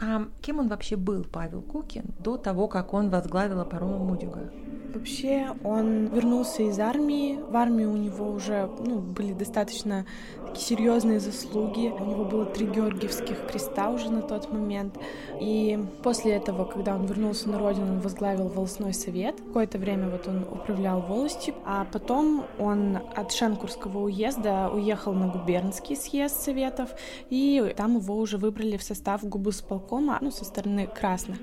А 0.00 0.28
кем 0.42 0.60
он 0.60 0.68
вообще 0.68 0.96
был, 0.96 1.24
Павел 1.24 1.62
Кукин, 1.62 2.14
до 2.20 2.36
того, 2.36 2.68
как 2.68 2.94
он 2.94 3.10
возглавил 3.10 3.60
оборону 3.60 3.98
Мудюга? 3.98 4.50
Вообще, 4.94 5.48
он 5.64 6.06
вернулся 6.06 6.62
из 6.62 6.78
армии. 6.78 7.38
В 7.50 7.54
армии 7.56 7.84
у 7.84 7.96
него 7.96 8.30
уже 8.30 8.70
ну, 8.78 9.00
были 9.00 9.34
достаточно 9.34 10.06
такие 10.46 10.64
серьезные 10.64 11.20
заслуги. 11.20 11.88
У 11.88 12.04
него 12.06 12.24
было 12.24 12.46
три 12.46 12.66
Георгиевских 12.66 13.46
креста 13.46 13.90
уже 13.90 14.10
на 14.10 14.22
тот 14.22 14.50
момент. 14.50 14.96
И 15.40 15.78
после 16.02 16.32
этого, 16.32 16.64
когда 16.64 16.94
он 16.94 17.04
вернулся 17.04 17.50
на 17.50 17.58
родину, 17.58 17.92
он 17.92 18.00
возглавил 18.00 18.48
волосной 18.48 18.94
совет. 18.94 19.36
Какое-то 19.40 19.76
время 19.76 20.08
вот 20.08 20.26
он 20.26 20.44
управлял 20.44 21.00
волостью. 21.02 21.54
А 21.66 21.86
потом 21.92 22.46
он 22.58 22.98
от 23.14 23.30
Шенкурского 23.30 24.04
уезда 24.04 24.70
уехал 24.70 25.12
на 25.12 25.28
губернский 25.28 25.96
съезд 25.96 26.40
советов. 26.40 26.88
И 27.28 27.74
там 27.76 27.98
его 27.98 28.16
уже 28.16 28.38
выбрали 28.38 28.78
в 28.78 28.82
состав 28.82 29.22
губусполкома, 29.88 30.18
ну, 30.20 30.30
со 30.30 30.44
стороны 30.44 30.86
красных. 30.86 31.38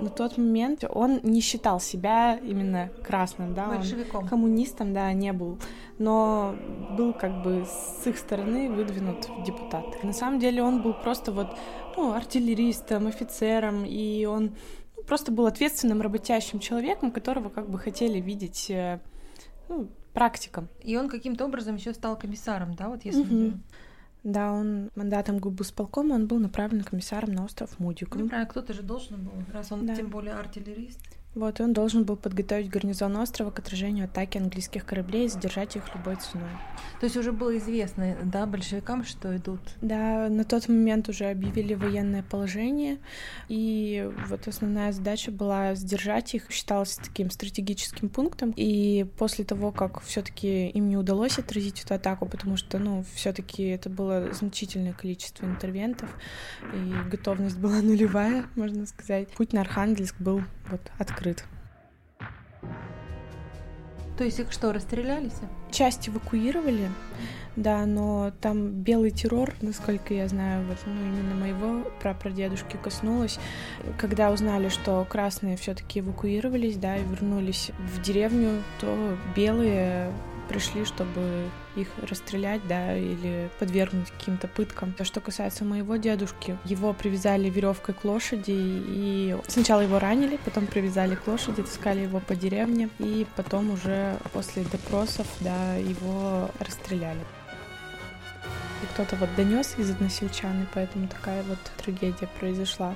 На 0.00 0.10
тот 0.10 0.38
момент 0.38 0.84
он 0.88 1.20
не 1.22 1.40
считал 1.40 1.80
себя 1.80 2.36
именно 2.36 2.90
красным, 3.04 3.54
да, 3.54 3.70
он 4.12 4.28
коммунистом, 4.28 4.92
да, 4.92 5.12
не 5.12 5.32
был, 5.32 5.58
но 5.98 6.54
был 6.96 7.12
как 7.12 7.42
бы 7.42 7.66
с 7.66 8.06
их 8.06 8.18
стороны 8.18 8.70
выдвинут 8.70 9.28
в 9.28 9.44
депутаты. 9.44 10.06
На 10.06 10.12
самом 10.12 10.38
деле 10.38 10.62
он 10.62 10.82
был 10.82 10.94
просто 10.94 11.32
вот 11.32 11.48
ну, 11.96 12.12
артиллеристом, 12.12 13.06
офицером, 13.06 13.84
и 13.84 14.26
он 14.26 14.52
ну, 14.96 15.02
просто 15.04 15.32
был 15.32 15.46
ответственным, 15.46 16.02
работящим 16.02 16.58
человеком, 16.58 17.10
которого 17.10 17.48
как 17.48 17.68
бы 17.70 17.78
хотели 17.78 18.20
видеть 18.20 18.70
э, 18.70 19.00
ну, 19.68 19.88
практиком. 20.12 20.68
И 20.82 20.96
он 20.96 21.08
каким-то 21.08 21.44
образом 21.44 21.76
еще 21.76 21.94
стал 21.94 22.18
комиссаром, 22.18 22.74
да, 22.74 22.88
вот 22.88 23.04
если... 23.04 23.22
Угу. 23.22 23.58
Да, 24.26 24.52
он 24.52 24.90
мандатом 24.96 25.38
губусполкома 25.38 26.14
он 26.14 26.26
был 26.26 26.40
направлен 26.40 26.82
комиссаром 26.82 27.32
на 27.32 27.44
остров 27.44 27.78
Мудик. 27.78 28.16
Ну, 28.16 28.26
правильно, 28.26 28.50
кто-то 28.50 28.72
же 28.72 28.82
должен 28.82 29.22
был, 29.22 29.32
раз 29.52 29.70
он 29.70 29.86
да. 29.86 29.94
тем 29.94 30.10
более 30.10 30.34
артиллерист. 30.34 30.98
Вот, 31.36 31.60
и 31.60 31.62
он 31.62 31.74
должен 31.74 32.04
был 32.04 32.16
подготовить 32.16 32.70
гарнизон 32.70 33.14
острова 33.18 33.50
к 33.50 33.58
отражению 33.58 34.06
атаки 34.06 34.38
английских 34.38 34.86
кораблей 34.86 35.26
и 35.26 35.28
задержать 35.28 35.76
их 35.76 35.82
любой 35.94 36.16
ценой. 36.16 36.48
То 36.98 37.04
есть 37.04 37.16
уже 37.18 37.30
было 37.30 37.58
известно, 37.58 38.16
да, 38.24 38.46
большевикам, 38.46 39.04
что 39.04 39.36
идут? 39.36 39.60
Да, 39.82 40.30
на 40.30 40.44
тот 40.44 40.66
момент 40.66 41.10
уже 41.10 41.26
объявили 41.26 41.74
военное 41.74 42.22
положение, 42.22 42.96
и 43.50 44.10
вот 44.28 44.48
основная 44.48 44.92
задача 44.92 45.30
была 45.30 45.74
сдержать 45.74 46.34
их, 46.34 46.50
считалось 46.50 46.96
таким 46.96 47.30
стратегическим 47.30 48.08
пунктом. 48.08 48.54
И 48.56 49.04
после 49.18 49.44
того, 49.44 49.72
как 49.72 50.00
все 50.00 50.22
таки 50.22 50.68
им 50.68 50.88
не 50.88 50.96
удалось 50.96 51.38
отразить 51.38 51.84
эту 51.84 51.96
атаку, 51.96 52.24
потому 52.24 52.56
что, 52.56 52.78
ну, 52.78 53.04
все 53.14 53.34
таки 53.34 53.62
это 53.64 53.90
было 53.90 54.32
значительное 54.32 54.94
количество 54.94 55.44
интервентов, 55.44 56.08
и 56.72 57.10
готовность 57.10 57.58
была 57.58 57.82
нулевая, 57.82 58.46
можно 58.56 58.86
сказать, 58.86 59.28
путь 59.32 59.52
на 59.52 59.60
Архангельск 59.60 60.18
был 60.18 60.40
вот 60.70 60.80
открыт. 60.96 61.25
То 64.16 64.24
есть 64.24 64.40
их 64.40 64.50
что, 64.50 64.72
расстрелялись? 64.72 65.34
Часть 65.70 66.08
эвакуировали, 66.08 66.90
да, 67.54 67.84
но 67.84 68.32
там 68.40 68.70
белый 68.70 69.10
террор, 69.10 69.52
насколько 69.60 70.14
я 70.14 70.26
знаю, 70.28 70.66
вот 70.66 70.78
ну, 70.86 70.94
именно 70.94 71.34
моего 71.34 71.90
прапрадедушки 72.00 72.78
коснулось, 72.82 73.38
когда 73.98 74.30
узнали, 74.30 74.70
что 74.70 75.06
красные 75.08 75.58
все-таки 75.58 76.00
эвакуировались, 76.00 76.76
да, 76.76 76.96
и 76.96 77.04
вернулись 77.04 77.72
в 77.78 78.00
деревню, 78.00 78.62
то 78.80 79.18
белые 79.34 80.10
пришли, 80.48 80.86
чтобы 80.86 81.50
их 81.76 81.88
расстрелять, 82.02 82.66
да, 82.66 82.96
или 82.96 83.50
подвергнуть 83.58 84.10
каким-то 84.10 84.48
пыткам. 84.48 84.92
То, 84.92 85.04
что 85.04 85.20
касается 85.20 85.64
моего 85.64 85.96
дедушки, 85.96 86.58
его 86.64 86.92
привязали 86.92 87.48
веревкой 87.48 87.94
к 87.94 88.04
лошади, 88.04 88.52
и 88.54 89.36
сначала 89.48 89.82
его 89.82 89.98
ранили, 89.98 90.38
потом 90.44 90.66
привязали 90.66 91.14
к 91.14 91.26
лошади, 91.26 91.62
таскали 91.62 92.00
его 92.00 92.20
по 92.20 92.34
деревне, 92.34 92.88
и 92.98 93.26
потом 93.36 93.70
уже 93.70 94.16
после 94.32 94.64
допросов, 94.64 95.26
да, 95.40 95.74
его 95.76 96.50
расстреляли. 96.58 97.20
И 98.82 98.86
кто-то 98.92 99.16
вот 99.16 99.28
донес 99.36 99.74
из 99.78 99.90
односельчан, 99.90 100.62
и 100.62 100.66
поэтому 100.74 101.08
такая 101.08 101.42
вот 101.44 101.58
трагедия 101.76 102.28
произошла. 102.38 102.94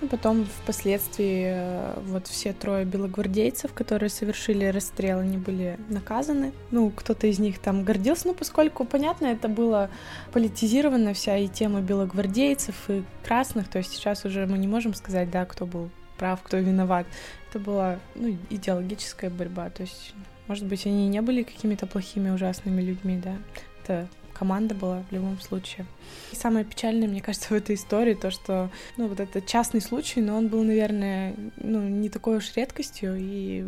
Ну, 0.00 0.08
потом 0.08 0.46
впоследствии 0.46 1.44
э, 1.52 2.00
вот 2.06 2.26
все 2.26 2.54
трое 2.54 2.86
белогвардейцев, 2.86 3.74
которые 3.74 4.08
совершили 4.08 4.64
расстрел, 4.64 5.18
они 5.18 5.36
были 5.36 5.78
наказаны. 5.90 6.52
Ну, 6.70 6.90
кто-то 6.90 7.26
из 7.26 7.38
них 7.38 7.58
там 7.58 7.84
гордился, 7.84 8.28
ну, 8.28 8.34
поскольку, 8.34 8.86
понятно, 8.86 9.26
это 9.26 9.48
было 9.48 9.90
политизировано, 10.32 11.12
вся 11.12 11.36
и 11.36 11.48
тема 11.48 11.82
белогвардейцев, 11.82 12.88
и 12.88 13.04
красных, 13.24 13.68
то 13.68 13.76
есть 13.76 13.92
сейчас 13.92 14.24
уже 14.24 14.46
мы 14.46 14.56
не 14.56 14.66
можем 14.66 14.94
сказать, 14.94 15.30
да, 15.30 15.44
кто 15.44 15.66
был 15.66 15.90
прав, 16.16 16.40
кто 16.42 16.56
виноват. 16.56 17.06
Это 17.50 17.58
была, 17.58 17.98
ну, 18.14 18.38
идеологическая 18.48 19.28
борьба, 19.28 19.68
то 19.68 19.82
есть, 19.82 20.14
может 20.46 20.64
быть, 20.64 20.86
они 20.86 21.08
не 21.08 21.20
были 21.20 21.42
какими-то 21.42 21.86
плохими, 21.86 22.30
ужасными 22.30 22.80
людьми, 22.80 23.20
да, 23.22 23.36
это 23.82 24.08
команда 24.40 24.74
была 24.74 25.02
в 25.10 25.12
любом 25.12 25.38
случае. 25.38 25.84
И 26.32 26.34
самое 26.34 26.64
печальное, 26.64 27.06
мне 27.06 27.20
кажется, 27.20 27.48
в 27.48 27.52
этой 27.52 27.74
истории 27.74 28.14
то, 28.14 28.30
что, 28.30 28.70
ну, 28.96 29.06
вот 29.06 29.20
это 29.20 29.42
частный 29.42 29.82
случай, 29.82 30.22
но 30.22 30.34
он 30.38 30.48
был, 30.48 30.62
наверное, 30.64 31.34
ну, 31.58 31.82
не 31.82 32.08
такой 32.08 32.38
уж 32.38 32.56
редкостью, 32.56 33.16
и 33.18 33.66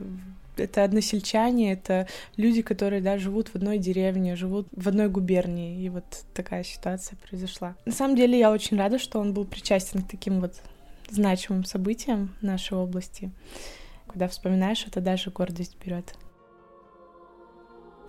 это 0.57 0.83
односельчане, 0.83 1.75
это 1.75 2.09
люди, 2.39 2.63
которые, 2.63 3.03
да, 3.03 3.19
живут 3.19 3.49
в 3.49 3.57
одной 3.57 3.77
деревне, 3.77 4.35
живут 4.35 4.67
в 4.75 4.89
одной 4.89 5.11
губернии, 5.11 5.85
и 5.85 5.91
вот 5.91 6.05
такая 6.33 6.65
ситуация 6.65 7.19
произошла. 7.19 7.75
На 7.85 7.93
самом 7.93 8.17
деле 8.17 8.39
я 8.39 8.51
очень 8.51 8.79
рада, 8.79 8.99
что 8.99 9.21
он 9.21 9.35
был 9.35 9.45
причастен 9.45 10.01
к 10.01 10.09
таким 10.09 10.41
вот 10.41 10.55
значимым 11.11 11.67
событиям 11.67 12.35
нашей 12.41 12.79
области. 12.79 13.31
Когда 14.07 14.27
вспоминаешь, 14.27 14.87
это 14.87 15.03
даже 15.03 15.31
гордость 15.31 15.77
берет. 15.85 16.15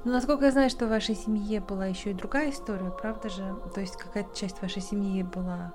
Ну, 0.05 0.11
насколько 0.11 0.45
я 0.45 0.51
знаю, 0.51 0.69
что 0.69 0.85
в 0.85 0.89
вашей 0.89 1.15
семье 1.15 1.61
была 1.61 1.85
еще 1.85 2.11
и 2.11 2.13
другая 2.13 2.51
история, 2.51 2.91
правда 2.91 3.29
же? 3.29 3.55
То 3.73 3.79
есть 3.79 3.95
какая-то 3.95 4.35
часть 4.35 4.61
вашей 4.61 4.81
семьи 4.81 5.23
была 5.23 5.73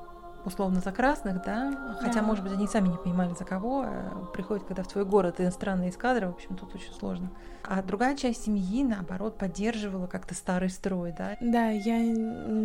условно 0.48 0.80
за 0.80 0.90
красных, 0.90 1.44
да? 1.44 1.96
Хотя, 2.00 2.20
да. 2.20 2.22
может 2.22 2.42
быть, 2.42 2.52
они 2.52 2.66
сами 2.66 2.88
не 2.88 2.96
понимали, 2.96 3.32
за 3.38 3.44
кого. 3.44 3.84
А 3.86 4.26
приходят, 4.34 4.64
когда 4.64 4.82
в 4.82 4.88
твой 4.88 5.04
город 5.04 5.36
иностранные 5.40 5.90
эскадры, 5.90 6.26
в 6.26 6.30
общем, 6.30 6.56
тут 6.56 6.74
очень 6.74 6.92
сложно. 6.92 7.30
А 7.64 7.82
другая 7.82 8.16
часть 8.16 8.44
семьи, 8.44 8.82
наоборот, 8.82 9.36
поддерживала 9.36 10.06
как-то 10.06 10.34
старый 10.34 10.70
строй, 10.70 11.14
да? 11.16 11.36
Да, 11.40 11.68
я 11.68 12.14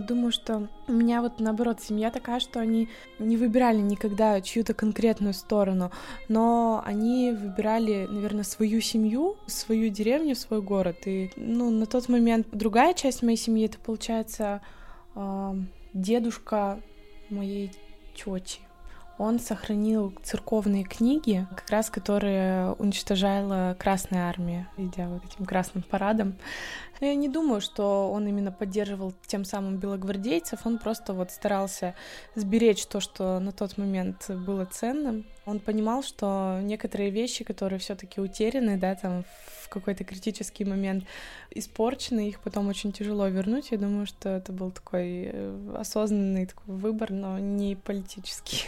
думаю, 0.08 0.32
что 0.32 0.70
у 0.88 0.92
меня 0.92 1.22
вот, 1.22 1.40
наоборот, 1.40 1.82
семья 1.82 2.10
такая, 2.10 2.40
что 2.40 2.60
они 2.60 2.90
не 3.20 3.36
выбирали 3.38 3.80
никогда 3.80 4.40
чью-то 4.40 4.74
конкретную 4.74 5.34
сторону, 5.34 5.92
но 6.30 6.82
они 6.86 7.32
выбирали, 7.32 8.08
наверное, 8.10 8.44
свою 8.44 8.80
семью, 8.82 9.36
свою 9.46 9.90
деревню, 9.90 10.36
свой 10.36 10.62
город. 10.62 11.06
И, 11.06 11.32
ну, 11.36 11.70
на 11.70 11.86
тот 11.86 12.08
момент 12.08 12.48
другая 12.52 12.94
часть 12.94 13.24
моей 13.24 13.38
семьи, 13.38 13.66
это, 13.66 13.80
получается, 13.80 14.62
дедушка 15.94 16.80
моей 17.34 17.72
тети. 18.16 18.60
Он 19.20 19.40
сохранил 19.40 20.14
церковные 20.24 20.84
книги, 20.84 21.46
как 21.56 21.70
раз 21.70 21.90
которые 21.90 22.74
уничтожала 22.74 23.76
Красная 23.78 24.28
Армия, 24.28 24.68
идя 24.78 25.08
вот 25.08 25.24
этим 25.24 25.46
красным 25.46 25.84
парадом. 25.84 26.36
Я 27.00 27.16
не 27.16 27.30
думаю, 27.30 27.62
что 27.62 28.10
он 28.12 28.28
именно 28.28 28.52
поддерживал 28.52 29.14
тем 29.28 29.46
самым 29.46 29.78
белогвардейцев, 29.78 30.66
он 30.66 30.80
просто 30.80 31.14
вот 31.14 31.32
старался 31.32 31.96
сберечь 32.34 32.86
то, 32.86 33.00
что 33.00 33.40
на 33.40 33.52
тот 33.52 33.78
момент 33.78 34.30
было 34.30 34.66
ценным. 34.66 35.26
Он 35.46 35.60
понимал, 35.60 36.02
что 36.02 36.60
некоторые 36.62 37.10
вещи, 37.10 37.44
которые 37.44 37.80
все 37.80 37.96
таки 37.96 38.22
утеряны, 38.22 38.78
да, 38.78 38.96
там 38.96 39.26
в 39.62 39.70
какой-то 39.70 40.04
критический 40.06 40.66
момент 40.66 41.04
испорчены, 41.52 42.30
их 42.30 42.40
потом 42.40 42.68
очень 42.70 42.94
тяжело 42.94 43.28
вернуть. 43.28 43.72
Я 43.72 43.78
думаю, 43.78 44.06
что 44.06 44.30
это 44.30 44.52
был 44.52 44.72
такой 44.72 45.30
э, 45.32 45.76
осознанный 45.78 46.46
такой 46.46 46.76
выбор, 46.76 47.12
но 47.12 47.38
не 47.38 47.76
политический. 47.76 48.64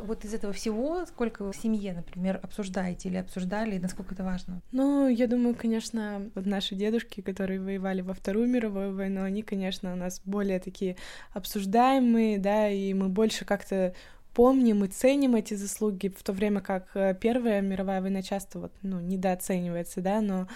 Вот 0.00 0.24
из 0.24 0.34
этого 0.34 0.52
всего, 0.52 1.04
сколько 1.06 1.50
в 1.50 1.56
семье, 1.56 1.92
например, 1.92 2.40
обсуждаете 2.42 3.08
или 3.08 3.16
обсуждали, 3.16 3.76
и 3.76 3.78
насколько 3.78 4.14
это 4.14 4.24
важно? 4.24 4.60
Ну, 4.72 5.08
я 5.08 5.26
думаю, 5.26 5.54
конечно, 5.54 6.30
вот 6.34 6.46
наши 6.46 6.74
дедушки, 6.74 7.20
которые 7.20 7.60
воевали 7.60 8.00
во 8.00 8.14
Вторую 8.14 8.48
мировую 8.48 8.94
войну, 8.94 9.22
они, 9.22 9.42
конечно, 9.42 9.92
у 9.92 9.96
нас 9.96 10.20
более 10.24 10.60
такие 10.60 10.96
обсуждаемые, 11.32 12.38
да, 12.38 12.68
и 12.68 12.94
мы 12.94 13.08
больше 13.08 13.44
как-то 13.44 13.94
помним 14.34 14.84
и 14.84 14.88
ценим 14.88 15.34
эти 15.34 15.54
заслуги, 15.54 16.08
в 16.08 16.22
то 16.22 16.32
время 16.32 16.60
как 16.60 16.88
э, 16.94 17.14
Первая 17.20 17.60
мировая 17.60 18.00
война 18.00 18.22
часто 18.22 18.58
вот, 18.58 18.72
ну, 18.82 19.00
недооценивается, 19.00 20.00
да, 20.00 20.20
но 20.20 20.48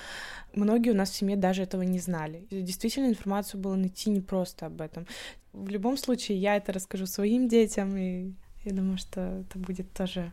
многие 0.55 0.91
у 0.91 0.95
нас 0.95 1.11
в 1.11 1.15
семье 1.15 1.37
даже 1.37 1.63
этого 1.63 1.83
не 1.83 1.99
знали. 1.99 2.47
Действительно, 2.51 3.09
информацию 3.09 3.61
было 3.61 3.75
найти 3.75 4.11
не 4.11 4.21
просто 4.21 4.67
об 4.67 4.81
этом. 4.81 5.07
В 5.53 5.69
любом 5.69 5.97
случае, 5.97 6.39
я 6.39 6.57
это 6.57 6.73
расскажу 6.73 7.07
своим 7.07 7.49
детям, 7.49 7.97
и 7.97 8.33
я 8.67 8.73
думаю, 8.73 8.99
что 8.99 9.21
это 9.21 9.59
будет 9.59 9.93
тоже 9.93 10.33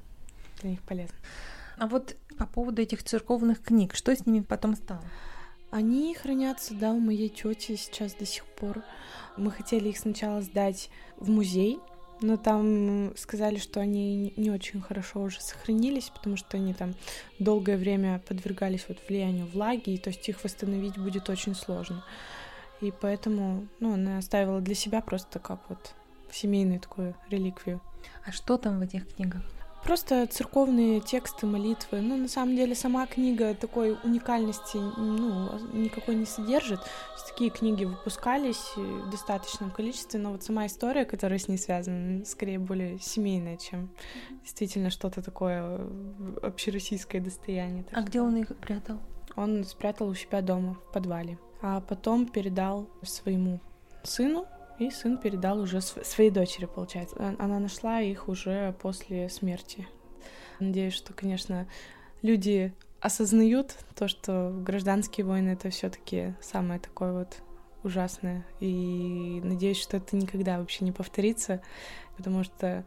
для 0.62 0.72
них 0.72 0.82
полезно. 0.82 1.16
А 1.78 1.88
вот 1.88 2.16
по 2.38 2.46
поводу 2.46 2.82
этих 2.82 3.04
церковных 3.04 3.62
книг, 3.62 3.96
что 3.96 4.16
с 4.16 4.26
ними 4.26 4.42
потом 4.42 4.76
стало? 4.76 5.04
Они 5.72 6.14
хранятся, 6.14 6.74
да, 6.74 6.92
у 6.92 7.00
моей 7.00 7.30
тети 7.30 7.76
сейчас 7.76 8.14
до 8.14 8.26
сих 8.26 8.46
пор. 8.46 8.84
Мы 9.38 9.52
хотели 9.52 9.90
их 9.90 9.98
сначала 9.98 10.42
сдать 10.42 10.90
в 11.18 11.30
музей, 11.30 11.80
но 12.22 12.38
там 12.38 13.14
сказали, 13.18 13.58
что 13.58 13.80
они 13.80 14.34
не 14.38 14.52
очень 14.52 14.82
хорошо 14.82 15.22
уже 15.22 15.42
сохранились, 15.42 16.10
потому 16.10 16.38
что 16.38 16.58
они 16.58 16.74
там 16.74 16.94
долгое 17.40 17.78
время 17.78 18.22
подвергались 18.28 18.86
вот 18.88 18.98
влиянию 19.08 19.48
влаги, 19.48 19.92
и 19.92 19.98
то 19.98 20.10
есть 20.10 20.28
их 20.30 20.44
восстановить 20.44 20.98
будет 20.98 21.30
очень 21.30 21.56
сложно. 21.56 22.04
И 22.82 22.92
поэтому, 22.92 23.68
ну, 23.80 23.94
она 23.94 24.18
оставила 24.18 24.62
для 24.62 24.76
себя 24.76 25.02
просто 25.02 25.40
как 25.40 25.60
вот 25.70 25.94
семейную 26.34 26.80
такую 26.80 27.16
реликвию. 27.30 27.82
А 28.26 28.32
что 28.32 28.58
там 28.58 28.80
в 28.80 28.82
этих 28.82 29.16
книгах? 29.16 29.42
Просто 29.84 30.26
церковные 30.28 31.02
тексты, 31.02 31.46
молитвы. 31.46 32.00
Ну, 32.00 32.16
на 32.16 32.30
самом 32.30 32.56
деле, 32.56 32.74
сама 32.74 33.06
книга 33.06 33.54
такой 33.54 33.98
уникальности 34.04 34.78
ну, 34.78 35.60
никакой 35.74 36.16
не 36.16 36.26
содержит. 36.26 36.80
Такие 37.30 37.50
книги 37.50 37.84
выпускались 37.84 38.78
в 38.78 39.10
достаточном 39.10 39.72
количестве, 39.72 40.22
но 40.22 40.32
вот 40.32 40.44
сама 40.44 40.68
история, 40.68 41.04
которая 41.04 41.38
с 41.38 41.50
ней 41.50 41.58
связана, 41.58 42.24
скорее 42.24 42.60
более 42.60 42.98
семейная, 43.00 43.58
чем 43.58 43.90
действительно 44.44 44.90
что-то 44.90 45.22
такое 45.22 45.86
общероссийское 46.42 47.20
достояние. 47.20 47.84
А 47.92 48.04
где 48.04 48.22
он 48.22 48.38
их 48.38 48.56
прятал? 48.56 49.00
Он 49.36 49.66
спрятал 49.66 50.08
у 50.08 50.16
себя 50.16 50.42
дома, 50.42 50.76
в 50.76 50.94
подвале. 50.94 51.38
А 51.62 51.82
потом 51.82 52.28
передал 52.28 52.88
своему 53.02 53.60
сыну, 54.04 54.46
и 54.80 54.90
сын 54.90 55.18
передал 55.18 55.60
уже 55.60 55.82
своей 55.82 56.30
дочери, 56.30 56.66
получается. 56.66 57.16
Э, 57.20 57.36
она 57.40 57.60
нашла 57.60 58.02
их 58.02 58.28
уже 58.28 58.76
после 58.82 59.30
смерти. 59.30 59.88
Надеюсь, 60.60 60.94
что, 60.94 61.14
конечно, 61.14 61.68
люди 62.22 62.74
осознают 63.00 63.76
то, 63.96 64.08
что 64.08 64.52
гражданские 64.54 65.26
войны 65.26 65.50
это 65.50 65.70
все-таки 65.70 66.36
самое 66.42 66.80
такое 66.80 67.12
вот 67.14 67.38
ужасное. 67.84 68.46
И 68.60 69.42
надеюсь, 69.44 69.82
что 69.82 69.98
это 69.98 70.16
никогда 70.16 70.60
вообще 70.60 70.86
не 70.86 70.92
повторится, 70.92 71.62
потому 72.16 72.44
что 72.44 72.86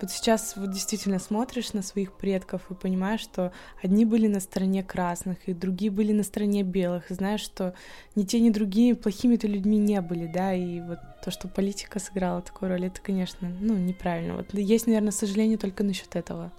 вот 0.00 0.10
сейчас 0.10 0.54
вот 0.56 0.70
действительно 0.70 1.18
смотришь 1.18 1.72
на 1.72 1.82
своих 1.82 2.12
предков 2.12 2.70
и 2.70 2.74
понимаешь, 2.74 3.20
что 3.20 3.52
одни 3.82 4.04
были 4.04 4.28
на 4.28 4.40
стороне 4.40 4.84
красных, 4.84 5.48
и 5.48 5.52
другие 5.52 5.90
были 5.90 6.12
на 6.12 6.22
стороне 6.22 6.62
белых, 6.62 7.10
и 7.10 7.14
знаешь, 7.14 7.40
что 7.40 7.74
ни 8.14 8.22
те, 8.22 8.40
ни 8.40 8.50
другие 8.50 8.94
плохими-то 8.94 9.46
людьми 9.46 9.78
не 9.78 10.00
были, 10.00 10.26
да, 10.26 10.54
и 10.54 10.80
вот 10.80 10.98
то, 11.24 11.30
что 11.30 11.48
политика 11.48 11.98
сыграла 11.98 12.42
такую 12.42 12.70
роль, 12.70 12.86
это, 12.86 13.00
конечно, 13.00 13.48
ну, 13.60 13.74
неправильно. 13.74 14.36
Вот 14.36 14.54
есть, 14.54 14.86
наверное, 14.86 15.10
сожаление 15.10 15.58
только 15.58 15.82
насчет 15.82 16.14
этого, 16.14 16.52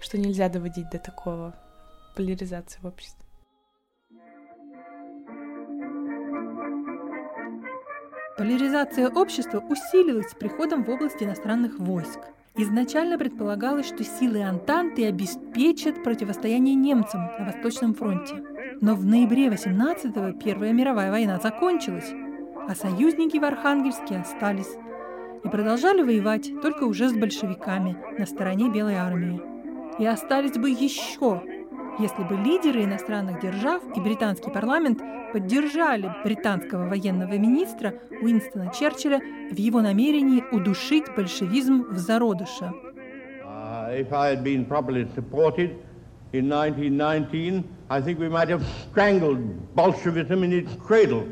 что 0.00 0.18
нельзя 0.18 0.48
доводить 0.48 0.90
до 0.90 0.98
такого 0.98 1.54
поляризации 2.14 2.78
в 2.82 2.86
обществе. 2.86 3.24
Поляризация 8.36 9.08
общества 9.08 9.60
усилилась 9.60 10.32
с 10.32 10.34
приходом 10.34 10.84
в 10.84 10.90
область 10.90 11.22
иностранных 11.22 11.78
войск. 11.78 12.20
Изначально 12.58 13.18
предполагалось, 13.18 13.86
что 13.86 14.02
силы 14.02 14.42
Антанты 14.42 15.06
обеспечат 15.06 16.02
противостояние 16.02 16.74
немцам 16.74 17.20
на 17.38 17.44
Восточном 17.44 17.94
фронте. 17.94 18.42
Но 18.80 18.94
в 18.94 19.04
ноябре 19.04 19.48
18-го 19.48 20.38
Первая 20.38 20.72
мировая 20.72 21.10
война 21.10 21.38
закончилась, 21.38 22.12
а 22.66 22.74
союзники 22.74 23.36
в 23.36 23.44
Архангельске 23.44 24.16
остались 24.16 24.74
и 25.44 25.48
продолжали 25.48 26.02
воевать 26.02 26.50
только 26.62 26.84
уже 26.84 27.10
с 27.10 27.12
большевиками 27.12 27.96
на 28.18 28.24
стороне 28.24 28.70
Белой 28.70 28.94
армии. 28.94 29.40
И 29.98 30.06
остались 30.06 30.56
бы 30.56 30.70
еще 30.70 31.42
если 31.98 32.22
бы 32.24 32.36
лидеры 32.36 32.84
иностранных 32.84 33.40
держав 33.40 33.82
и 33.96 34.00
британский 34.00 34.50
парламент 34.50 35.00
поддержали 35.32 36.12
британского 36.24 36.88
военного 36.88 37.34
министра 37.34 37.94
Уинстона 38.22 38.72
Черчилля 38.72 39.20
в 39.50 39.56
его 39.56 39.80
намерении 39.80 40.44
удушить 40.52 41.04
большевизм 41.14 41.84
в 41.90 41.98
зародыше. 41.98 42.72
Uh, 43.44 43.90
if 43.92 44.12
I 44.12 44.28
had 44.30 44.42
been 44.42 44.64
properly 44.64 45.06
supported 45.14 45.76
in 46.32 46.48
1919, 46.48 47.64
I 47.88 48.00
think 48.00 48.18
we 48.18 48.28
might 48.28 48.48
have 48.48 48.64
strangled 48.90 49.38
Bolshevism 49.74 50.42
in 50.44 50.52
its 50.52 50.74
cradle. 50.76 51.26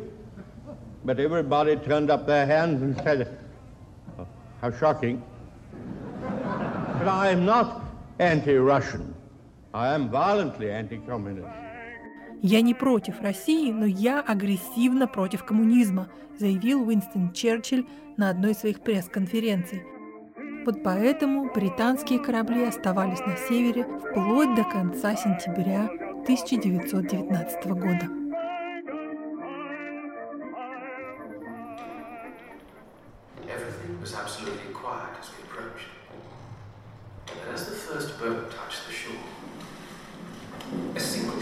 But 1.05 1.21
everybody 1.21 1.77
turned 1.77 2.11
up 2.11 2.27
their 2.27 2.47
hands 2.47 2.81
and 2.83 2.97
said, 3.03 3.39
oh, 4.19 4.27
how 4.63 4.71
shocking. 4.71 5.23
But 6.99 7.09
I 7.09 7.31
am 7.31 7.45
not 7.45 7.83
anti-Russian. 8.19 9.14
Я 12.43 12.61
не 12.61 12.75
против 12.75 13.21
России, 13.21 13.73
но 13.73 13.85
я 13.87 14.21
агрессивно 14.21 15.09
против 15.09 15.45
коммунизма, 15.45 16.09
заявил 16.39 16.87
Уинстон 16.87 17.33
Черчилль 17.33 17.85
на 18.17 18.31
одной 18.31 18.53
из 18.53 18.59
своих 18.59 18.83
пресс-конференций. 18.83 19.83
Вот 20.65 20.85
поэтому 20.85 21.53
британские 21.53 22.21
корабли 22.21 22.63
оставались 22.63 23.19
на 23.27 23.37
севере 23.37 23.83
вплоть 23.83 24.55
до 24.55 24.63
конца 24.63 25.17
сентября 25.17 25.91
1919 26.23 27.67
года. 27.67 28.09
Everything 33.49 34.01
was 34.01 34.15
absolutely 34.15 34.73
quiet 34.73 35.19
as 35.21 35.31
we 35.35 35.43
approached. 35.43 35.91
But 37.27 37.53
as 37.53 37.69
the 37.69 37.75
first 37.75 38.21
boat 38.21 38.53
touched 38.53 38.87
the 38.87 38.93
shore, 38.93 39.44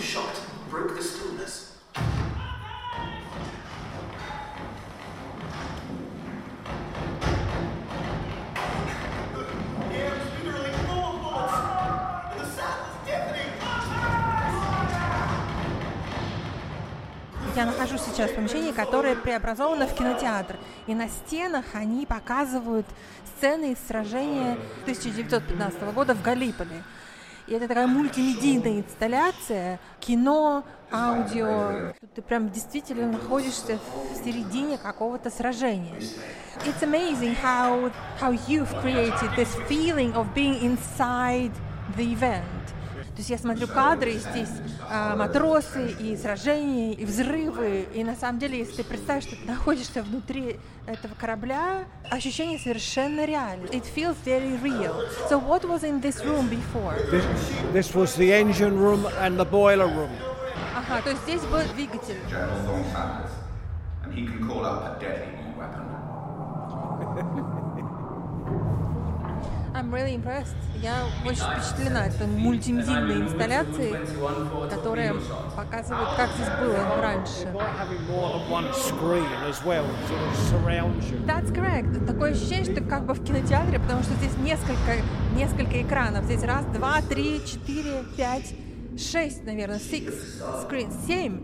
shot 0.02 0.34
broke 0.68 0.96
the 0.96 1.02
stillness. 1.02 1.68
Я 17.54 17.66
нахожусь 17.66 18.00
сейчас 18.00 18.30
в 18.30 18.34
помещении, 18.34 18.72
которое 18.72 19.14
преобразовано 19.14 19.86
в 19.86 19.94
кинотеатр. 19.94 20.56
И 20.86 20.94
на 20.94 21.08
стенах 21.08 21.66
они 21.74 22.06
показывают 22.06 22.86
сцены 23.36 23.72
из 23.72 23.78
сражения 23.86 24.58
1915 24.84 25.82
года 25.94 26.14
в 26.14 26.22
Галиполи. 26.22 26.82
И 27.52 27.54
это 27.54 27.68
такая 27.68 27.86
мультимедийная 27.86 28.80
инсталляция, 28.80 29.78
кино, 30.00 30.64
аудио. 30.90 31.92
Ты 32.14 32.22
прям 32.22 32.48
действительно 32.48 33.12
находишься 33.12 33.78
в 34.10 34.24
середине 34.24 34.78
какого-то 34.78 35.28
сражения. 35.28 36.00
It's 36.64 36.82
amazing 36.82 37.36
how, 37.44 37.92
how 38.18 38.30
you've 38.48 38.74
created 38.80 39.36
this 39.36 39.54
feeling 39.68 40.14
of 40.14 40.32
being 40.32 40.62
inside 40.62 41.52
the 41.94 42.14
event. 42.14 42.61
То 43.12 43.18
есть 43.18 43.28
я 43.28 43.36
смотрю 43.36 43.66
кадры, 43.66 44.12
и 44.12 44.18
здесь 44.18 44.48
а, 44.88 45.14
матросы, 45.16 45.90
и 46.00 46.16
сражения, 46.16 46.94
и 46.94 47.04
взрывы. 47.04 47.86
И 47.92 48.02
на 48.04 48.16
самом 48.16 48.38
деле, 48.38 48.58
если 48.58 48.76
ты 48.76 48.84
представишь, 48.84 49.24
что 49.24 49.36
ты 49.36 49.44
находишься 49.44 50.02
внутри 50.02 50.58
этого 50.86 51.14
корабля, 51.14 51.84
ощущение 52.10 52.58
совершенно 52.58 53.26
реально. 53.26 53.66
It 53.66 53.84
feels 53.84 54.16
very 54.24 54.56
real. 54.62 54.94
So 55.28 55.38
what 55.38 55.64
was 55.64 55.84
in 55.84 56.00
this 56.00 56.24
room 56.24 56.48
before? 56.48 56.94
This, 57.10 57.24
this 57.72 57.94
was 57.94 58.16
the 58.16 58.32
engine 58.32 58.78
room 58.78 59.06
and 59.20 59.38
the 59.38 59.44
boiler 59.44 59.88
room. 59.88 60.10
Ага, 60.74 61.02
то 61.02 61.10
есть 61.10 61.22
здесь 61.24 61.42
был 61.42 61.60
двигатель. 61.74 62.16
And 64.04 64.14
he 64.14 64.26
can 64.26 64.48
call 64.48 64.64
up 64.64 64.96
a 64.96 65.00
deadly 65.00 65.32
new 65.36 65.52
weapon. 65.58 65.84
I'm 69.82 69.90
really 69.90 70.14
impressed. 70.14 70.54
Я 70.80 71.06
очень 71.26 71.42
впечатлена 71.42 72.06
этой 72.06 72.28
мультимедийной 72.28 73.22
инсталляцией, 73.22 73.96
которая 74.70 75.14
показывает, 75.56 76.08
как 76.16 76.30
здесь 76.30 76.48
было 76.60 77.02
раньше. 77.02 77.48
That's 81.26 81.52
correct. 81.52 82.06
Такое 82.06 82.30
ощущение, 82.30 82.64
что 82.64 82.84
как 82.84 83.06
бы 83.06 83.14
в 83.14 83.24
кинотеатре, 83.24 83.80
потому 83.80 84.04
что 84.04 84.14
здесь 84.14 84.36
несколько, 84.38 85.02
несколько 85.34 85.82
экранов. 85.82 86.26
Здесь 86.26 86.44
раз, 86.44 86.64
два, 86.66 87.00
три, 87.02 87.44
четыре, 87.44 88.04
пять, 88.16 88.54
шесть, 88.96 89.44
наверное, 89.44 89.78
six 89.78 90.14
screen, 90.64 90.92
семь 91.08 91.40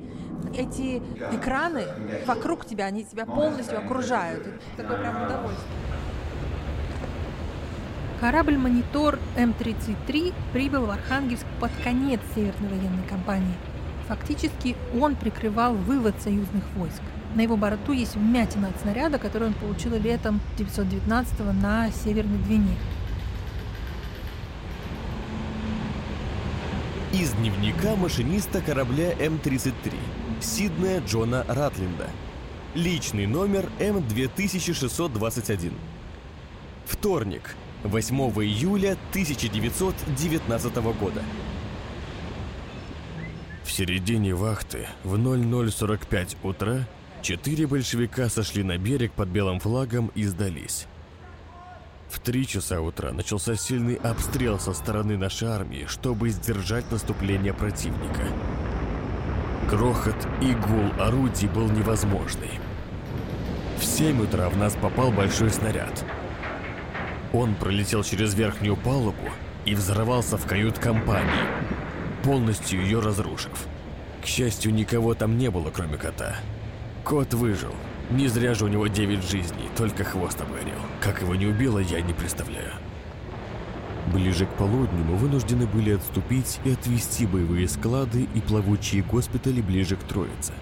эти 0.55 1.03
экраны 1.35 1.85
вокруг 2.25 2.65
тебя, 2.67 2.87
они 2.87 3.05
тебя 3.05 3.27
полностью 3.27 3.79
окружают. 3.79 4.47
Это 4.47 4.83
такое 4.83 4.99
прям 4.99 5.25
удовольствие. 5.25 5.67
Корабль-монитор 8.21 9.19
М-33 9.37 10.35
прибыл 10.53 10.87
в 10.87 10.91
Архангельск 10.91 11.47
под 11.61 11.71
конец 11.85 12.21
Северной 12.35 12.71
военной 12.71 13.07
кампании. 13.09 13.55
Фактически 14.09 14.77
он 14.99 15.15
прикрывал 15.15 15.75
вывод 15.75 16.21
союзных 16.21 16.65
войск. 16.75 17.01
На 17.37 17.43
его 17.43 17.57
борту 17.57 17.93
есть 17.93 18.17
вмятина 18.17 18.69
от 18.69 18.81
снаряда, 18.81 19.19
который 19.21 19.49
он 19.49 19.55
получил 19.55 19.93
летом 19.93 20.41
1919 20.55 21.63
на 21.63 21.93
Северной 21.93 22.39
Двине. 22.39 22.77
Из 27.13 27.31
дневника 27.35 27.95
машиниста 27.95 28.61
корабля 28.61 29.13
М-33 29.13 29.95
Сиднея 30.41 31.01
Джона 31.07 31.45
Ратлинда. 31.47 32.09
Личный 32.75 33.27
номер 33.27 33.69
М-2621. 33.79 35.73
Вторник, 36.85 37.55
8 37.85 38.17
июля 38.43 38.97
1919 39.11 40.77
года. 40.99 41.23
В 43.65 43.71
середине 43.71 44.35
вахты 44.35 44.89
в 45.05 45.15
00.45 45.15 46.37
утра 46.43 46.89
четыре 47.23 47.69
большевика 47.69 48.29
сошли 48.29 48.65
на 48.65 48.79
берег 48.79 49.13
под 49.13 49.29
белым 49.29 49.61
флагом 49.61 50.11
и 50.17 50.25
сдались. 50.25 50.87
В 52.11 52.19
три 52.19 52.47
часа 52.47 52.81
утра 52.81 53.13
начался 53.13 53.55
сильный 53.55 53.95
обстрел 53.97 54.59
со 54.59 54.73
стороны 54.73 55.17
нашей 55.17 55.49
армии, 55.49 55.85
чтобы 55.87 56.31
сдержать 56.31 56.91
наступление 56.91 57.53
противника. 57.53 58.27
Грохот 59.71 60.17
и 60.41 60.53
гул 60.55 60.91
орудий 60.99 61.47
был 61.49 61.69
невозможный. 61.69 62.59
В 63.79 63.85
7 63.85 64.23
утра 64.23 64.49
в 64.49 64.57
нас 64.57 64.75
попал 64.81 65.13
большой 65.13 65.51
снаряд. 65.51 66.05
Он 67.33 67.55
пролетел 67.55 68.03
через 68.03 68.35
верхнюю 68.35 68.77
палубу 68.77 69.29
и 69.65 69.75
взорвался 69.75 70.39
в 70.39 70.47
кают-компании, 70.47 71.47
полностью 72.23 72.81
ее 72.81 73.01
разрушив. 73.01 73.67
К 74.23 74.27
счастью, 74.27 74.73
никого 74.73 75.15
там 75.15 75.37
не 75.37 75.51
было, 75.51 75.71
кроме 75.71 75.97
кота. 75.97 76.37
Кот 77.05 77.35
выжил. 77.35 77.75
Не 78.11 78.29
зря 78.29 78.55
же 78.55 78.65
у 78.65 78.69
него 78.69 78.87
9 78.87 79.23
жизней, 79.23 79.69
только 79.77 80.05
хвост 80.05 80.41
обгорел. 80.41 80.81
Как 81.01 81.21
его 81.21 81.35
не 81.35 81.47
убило, 81.47 81.79
я 81.79 82.01
не 82.01 82.15
представляю. 82.15 82.73
Ближе 84.13 84.47
к 84.47 84.51
полудню 84.51 85.05
мы 85.05 85.17
вынуждены 85.17 85.67
были 85.67 85.93
отступить 85.93 86.61
и 86.65 86.73
отвести 86.73 87.27
боевые 87.27 87.69
склады 87.69 88.27
и 88.35 88.41
плавучие 88.41 89.03
госпитали 89.03 89.61
ближе 89.61 89.97
к 89.97 90.03
Троице. 90.05 90.55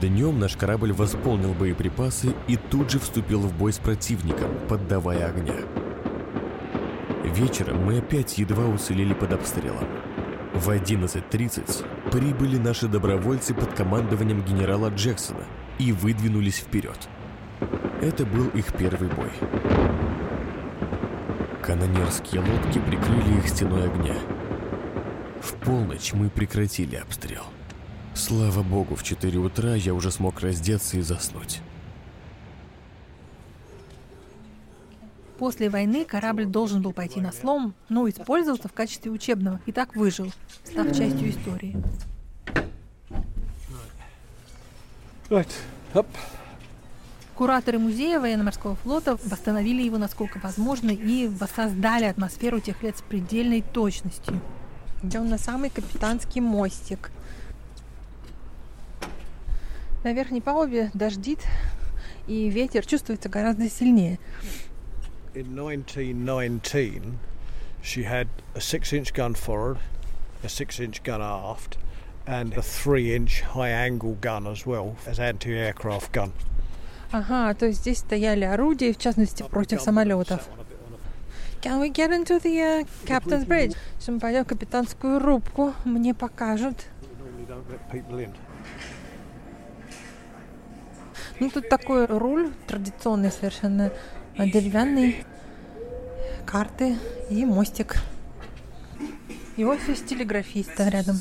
Днем 0.00 0.38
наш 0.38 0.56
корабль 0.58 0.92
восполнил 0.92 1.54
боеприпасы 1.54 2.34
и 2.48 2.56
тут 2.56 2.90
же 2.90 2.98
вступил 2.98 3.40
в 3.40 3.56
бой 3.56 3.72
с 3.72 3.78
противником, 3.78 4.50
поддавая 4.68 5.28
огня. 5.28 5.54
Вечером 7.24 7.82
мы 7.86 7.98
опять 7.98 8.36
едва 8.36 8.66
уцелели 8.66 9.14
под 9.14 9.32
обстрелом. 9.32 9.88
В 10.52 10.68
11.30 10.68 12.10
прибыли 12.10 12.58
наши 12.58 12.88
добровольцы 12.88 13.54
под 13.54 13.72
командованием 13.72 14.42
генерала 14.42 14.90
Джексона 14.90 15.44
и 15.78 15.92
выдвинулись 15.92 16.58
вперед. 16.58 17.08
Это 18.02 18.26
был 18.26 18.48
их 18.48 18.74
первый 18.74 19.08
бой. 19.08 19.30
Канонерские 21.62 22.42
лодки 22.42 22.78
прикрыли 22.80 23.38
их 23.38 23.48
стеной 23.48 23.86
огня. 23.86 24.14
В 25.40 25.54
полночь 25.54 26.12
мы 26.12 26.28
прекратили 26.28 26.96
обстрел. 26.96 27.44
Слава 28.16 28.62
богу, 28.62 28.94
в 28.96 29.02
4 29.02 29.38
утра 29.38 29.74
я 29.74 29.92
уже 29.92 30.10
смог 30.10 30.40
раздеться 30.40 30.96
и 30.96 31.02
заснуть. 31.02 31.60
После 35.38 35.68
войны 35.68 36.06
корабль 36.06 36.46
должен 36.46 36.80
был 36.80 36.94
пойти 36.94 37.20
на 37.20 37.30
слом, 37.30 37.74
но 37.90 38.08
использовался 38.08 38.68
в 38.68 38.72
качестве 38.72 39.10
учебного 39.10 39.60
и 39.66 39.72
так 39.72 39.94
выжил, 39.94 40.32
став 40.64 40.96
частью 40.96 41.28
истории. 41.28 41.76
Right, 45.28 45.50
up. 45.92 46.06
Кураторы 47.34 47.78
музея 47.78 48.18
военно-морского 48.18 48.76
флота 48.76 49.18
восстановили 49.24 49.82
его 49.82 49.98
насколько 49.98 50.38
возможно 50.42 50.90
и 50.90 51.28
воссоздали 51.28 52.06
атмосферу 52.06 52.60
тех 52.60 52.82
лет 52.82 52.96
с 52.96 53.02
предельной 53.02 53.60
точностью. 53.60 54.40
Идем 55.02 55.28
на 55.28 55.36
самый 55.36 55.68
капитанский 55.68 56.40
мостик. 56.40 57.10
На 60.06 60.12
верхней 60.12 60.40
палубе 60.40 60.92
дождит, 60.94 61.40
и 62.28 62.48
ветер 62.48 62.86
чувствуется 62.86 63.28
гораздо 63.28 63.68
сильнее. 63.68 64.20
In 65.34 65.58
1919, 65.58 67.18
she 67.82 68.04
had 68.04 68.28
a 68.54 68.60
six-inch 68.60 69.12
gun 69.12 69.34
forward, 69.34 69.78
a 70.44 70.48
six-inch 70.48 71.02
gun 71.02 71.20
aft, 71.20 71.78
and 72.24 72.56
a 72.56 72.62
three-inch 72.62 73.42
high-angle 73.52 74.16
gun 74.20 74.46
as 74.46 74.64
well 74.64 74.94
as 75.08 75.18
anti-aircraft 75.18 76.12
gun. 76.12 76.30
Ага, 77.10 77.52
то 77.58 77.66
есть 77.66 77.80
здесь 77.80 77.98
стояли 77.98 78.44
орудия, 78.44 78.92
в 78.92 78.98
частности, 78.98 79.42
против 79.50 79.82
самолетов. 79.82 80.48
Can 81.60 81.80
we 81.80 81.90
get 81.90 82.12
into 82.12 82.38
the 82.40 82.60
uh, 82.60 82.88
captain's 83.06 83.44
bridge? 83.44 83.74
Если 83.98 84.12
мы 84.12 84.20
пойдем 84.20 84.44
в 84.44 84.46
капитанскую 84.46 85.18
рубку, 85.18 85.74
мне 85.84 86.14
покажут. 86.14 86.84
Ну, 91.38 91.50
тут 91.50 91.68
такой 91.68 92.06
руль 92.06 92.50
традиционный 92.66 93.30
совершенно, 93.30 93.92
деревянный, 94.38 95.24
карты 96.46 96.96
и 97.28 97.44
мостик. 97.44 97.96
И 99.56 99.64
офис 99.64 100.00
телеграфиста 100.00 100.88
рядом. 100.88 101.16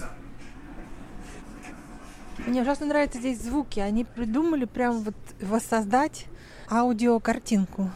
Мне 2.46 2.62
ужасно 2.62 2.86
нравятся 2.86 3.20
здесь 3.20 3.42
звуки. 3.42 3.80
Они 3.80 4.06
придумали 4.06 4.66
прям 4.66 5.02
вот 5.02 5.16
воссоздать 5.42 6.26
аудиокартинку. 6.70 7.90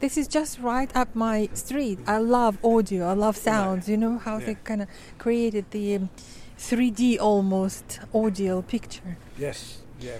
This 0.00 0.16
is 0.16 0.28
just 0.28 0.60
right 0.60 0.90
up 0.94 1.14
my 1.14 1.50
street. 1.54 1.98
I 2.06 2.20
love 2.20 2.58
audio. 2.62 3.08
I 3.08 3.14
love 3.14 3.36
sounds. 3.36 3.88
You 3.88 3.96
know 3.96 4.18
how 4.24 4.38
they 4.38 4.54
kind 4.62 4.82
of 4.82 4.88
created 5.18 5.64
the 5.72 5.96
um, 5.96 6.08
3D 6.56 7.18
almost 7.18 7.98
audio 8.14 8.62
picture. 8.62 9.16
Yes, 9.36 9.82
yeah. 10.00 10.18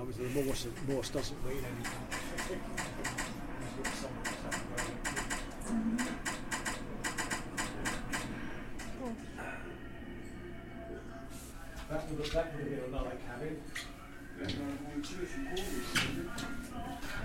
I 0.00 0.02
was 0.02 0.16
the 0.16 0.24
Morse, 0.30 0.66
Morse 0.88 1.10
doesn't 1.10 1.44
mean 1.46 1.58
anything. 1.58 2.60
That 11.90 12.08
would 12.08 12.20
have, 12.24 12.32
that 12.32 12.54
would 12.56 12.64
have 12.64 12.70
been 12.70 12.94
another 12.94 13.16
cabin. 13.28 13.60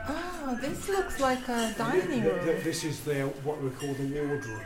Oh, 0.07 0.57
this 0.59 0.89
looks 0.89 1.19
like 1.21 1.47
a 1.47 1.73
dining 1.77 2.23
Th- 2.23 2.23
th- 2.23 2.45
room. 2.45 2.63
This 2.63 2.83
is 2.83 2.99
their 3.05 3.27
what 3.27 3.61
we 3.61 3.69
call 3.69 3.93
the 3.93 4.03
wardroom. 4.07 4.61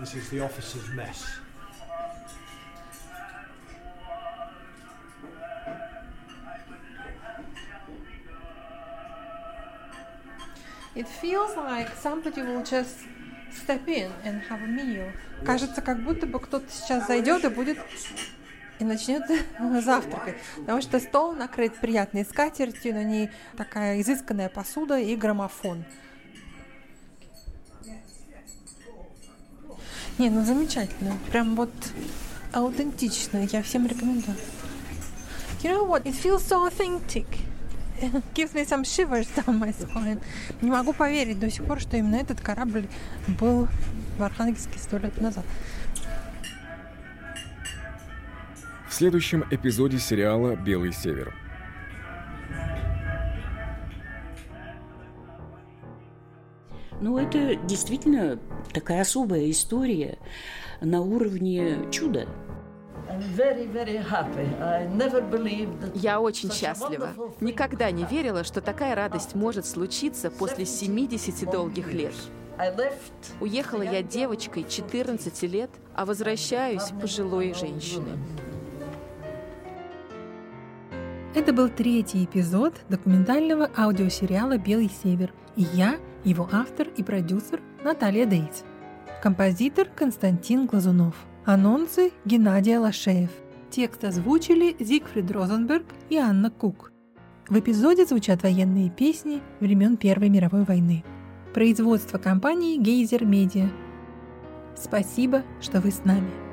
This 0.00 0.14
is 0.14 0.30
the 0.30 0.40
officers' 0.40 0.88
mess. 0.94 1.26
It 10.94 11.08
feels 11.08 11.56
like 11.56 11.90
somebody 12.00 12.42
will 12.42 12.62
just 12.62 12.98
step 13.52 13.88
in 13.88 14.12
and 14.24 14.40
have 14.48 14.62
a 14.62 14.66
meal. 14.66 15.12
Кажется, 15.44 15.82
как 15.82 16.02
будто 16.04 16.26
бы 16.26 16.38
кто-то 16.38 16.66
сейчас 16.70 17.06
зайдет 17.06 17.44
и 17.44 17.48
будет 17.48 17.78
и 18.78 18.84
начнет 18.84 19.22
завтракать. 19.84 20.36
Потому 20.56 20.80
что 20.82 21.00
стол 21.00 21.32
накрыт 21.32 21.74
приятной 21.80 22.24
скатертью, 22.24 22.94
на 22.94 23.02
ней 23.02 23.30
такая 23.56 24.00
изысканная 24.00 24.48
посуда 24.48 24.98
и 24.98 25.16
граммофон. 25.16 25.84
Не, 30.18 30.30
ну 30.30 30.44
замечательно. 30.44 31.18
Прям 31.30 31.56
вот 31.56 31.72
аутентично. 32.52 33.38
Я 33.50 33.62
всем 33.62 33.86
рекомендую. 33.86 34.36
You 35.62 35.70
know 35.70 35.88
what? 35.88 36.04
It 36.04 36.14
feels 36.14 36.44
so 36.44 36.66
authentic. 36.68 37.26
Gives 38.34 38.54
me 38.54 38.64
some 38.64 38.84
shivers 38.84 39.28
down 39.34 39.58
my 39.58 39.72
spine. 39.72 40.20
Не 40.60 40.70
могу 40.70 40.92
поверить 40.92 41.38
до 41.38 41.50
сих 41.50 41.64
пор, 41.64 41.80
что 41.80 41.96
именно 41.96 42.16
этот 42.16 42.40
корабль 42.40 42.86
был 43.40 43.68
в 44.18 44.22
Архангельске 44.22 44.78
сто 44.78 44.98
лет 44.98 45.20
назад. 45.20 45.44
В 48.88 48.94
следующем 48.94 49.44
эпизоде 49.50 49.98
сериала 49.98 50.54
«Белый 50.54 50.92
север». 50.92 51.34
Ну, 57.00 57.18
это 57.18 57.56
действительно 57.56 58.38
такая 58.72 59.02
особая 59.02 59.50
история 59.50 60.18
на 60.80 61.00
уровне 61.00 61.90
чуда. 61.90 62.28
Я 65.94 66.20
очень 66.20 66.52
счастлива. 66.52 67.10
Никогда 67.40 67.90
не 67.90 68.04
верила, 68.04 68.44
что 68.44 68.60
такая 68.60 68.94
радость 68.94 69.34
может 69.34 69.66
случиться 69.66 70.30
после 70.30 70.64
70 70.64 71.50
долгих 71.50 71.92
лет. 71.92 72.14
Уехала 73.40 73.82
я 73.82 74.02
девочкой 74.02 74.64
14 74.68 75.42
лет, 75.42 75.70
а 75.94 76.04
возвращаюсь 76.04 76.92
пожилой 77.00 77.52
женщиной. 77.54 78.18
Это 81.34 81.52
был 81.52 81.68
третий 81.68 82.24
эпизод 82.24 82.74
документального 82.88 83.68
аудиосериала 83.76 84.56
«Белый 84.56 84.88
север». 85.02 85.32
И 85.56 85.62
я, 85.72 85.96
его 86.22 86.48
автор 86.52 86.86
и 86.96 87.02
продюсер 87.02 87.60
Наталья 87.82 88.24
Дейтс. 88.24 88.62
Композитор 89.20 89.88
Константин 89.88 90.66
Глазунов. 90.66 91.16
Анонсы 91.46 92.12
Геннадий 92.24 92.74
Алашеев. 92.74 93.28
Текст 93.68 94.02
озвучили 94.02 94.76
Зигфрид 94.80 95.30
Розенберг 95.30 95.84
и 96.08 96.16
Анна 96.16 96.50
Кук. 96.50 96.90
В 97.50 97.58
эпизоде 97.58 98.06
звучат 98.06 98.42
военные 98.42 98.88
песни 98.88 99.42
времен 99.60 99.98
Первой 99.98 100.30
мировой 100.30 100.64
войны. 100.64 101.04
Производство 101.52 102.16
компании 102.16 102.78
Гейзер 102.78 103.26
Медиа. 103.26 103.68
Спасибо, 104.74 105.42
что 105.60 105.82
вы 105.82 105.90
с 105.90 106.02
нами. 106.06 106.43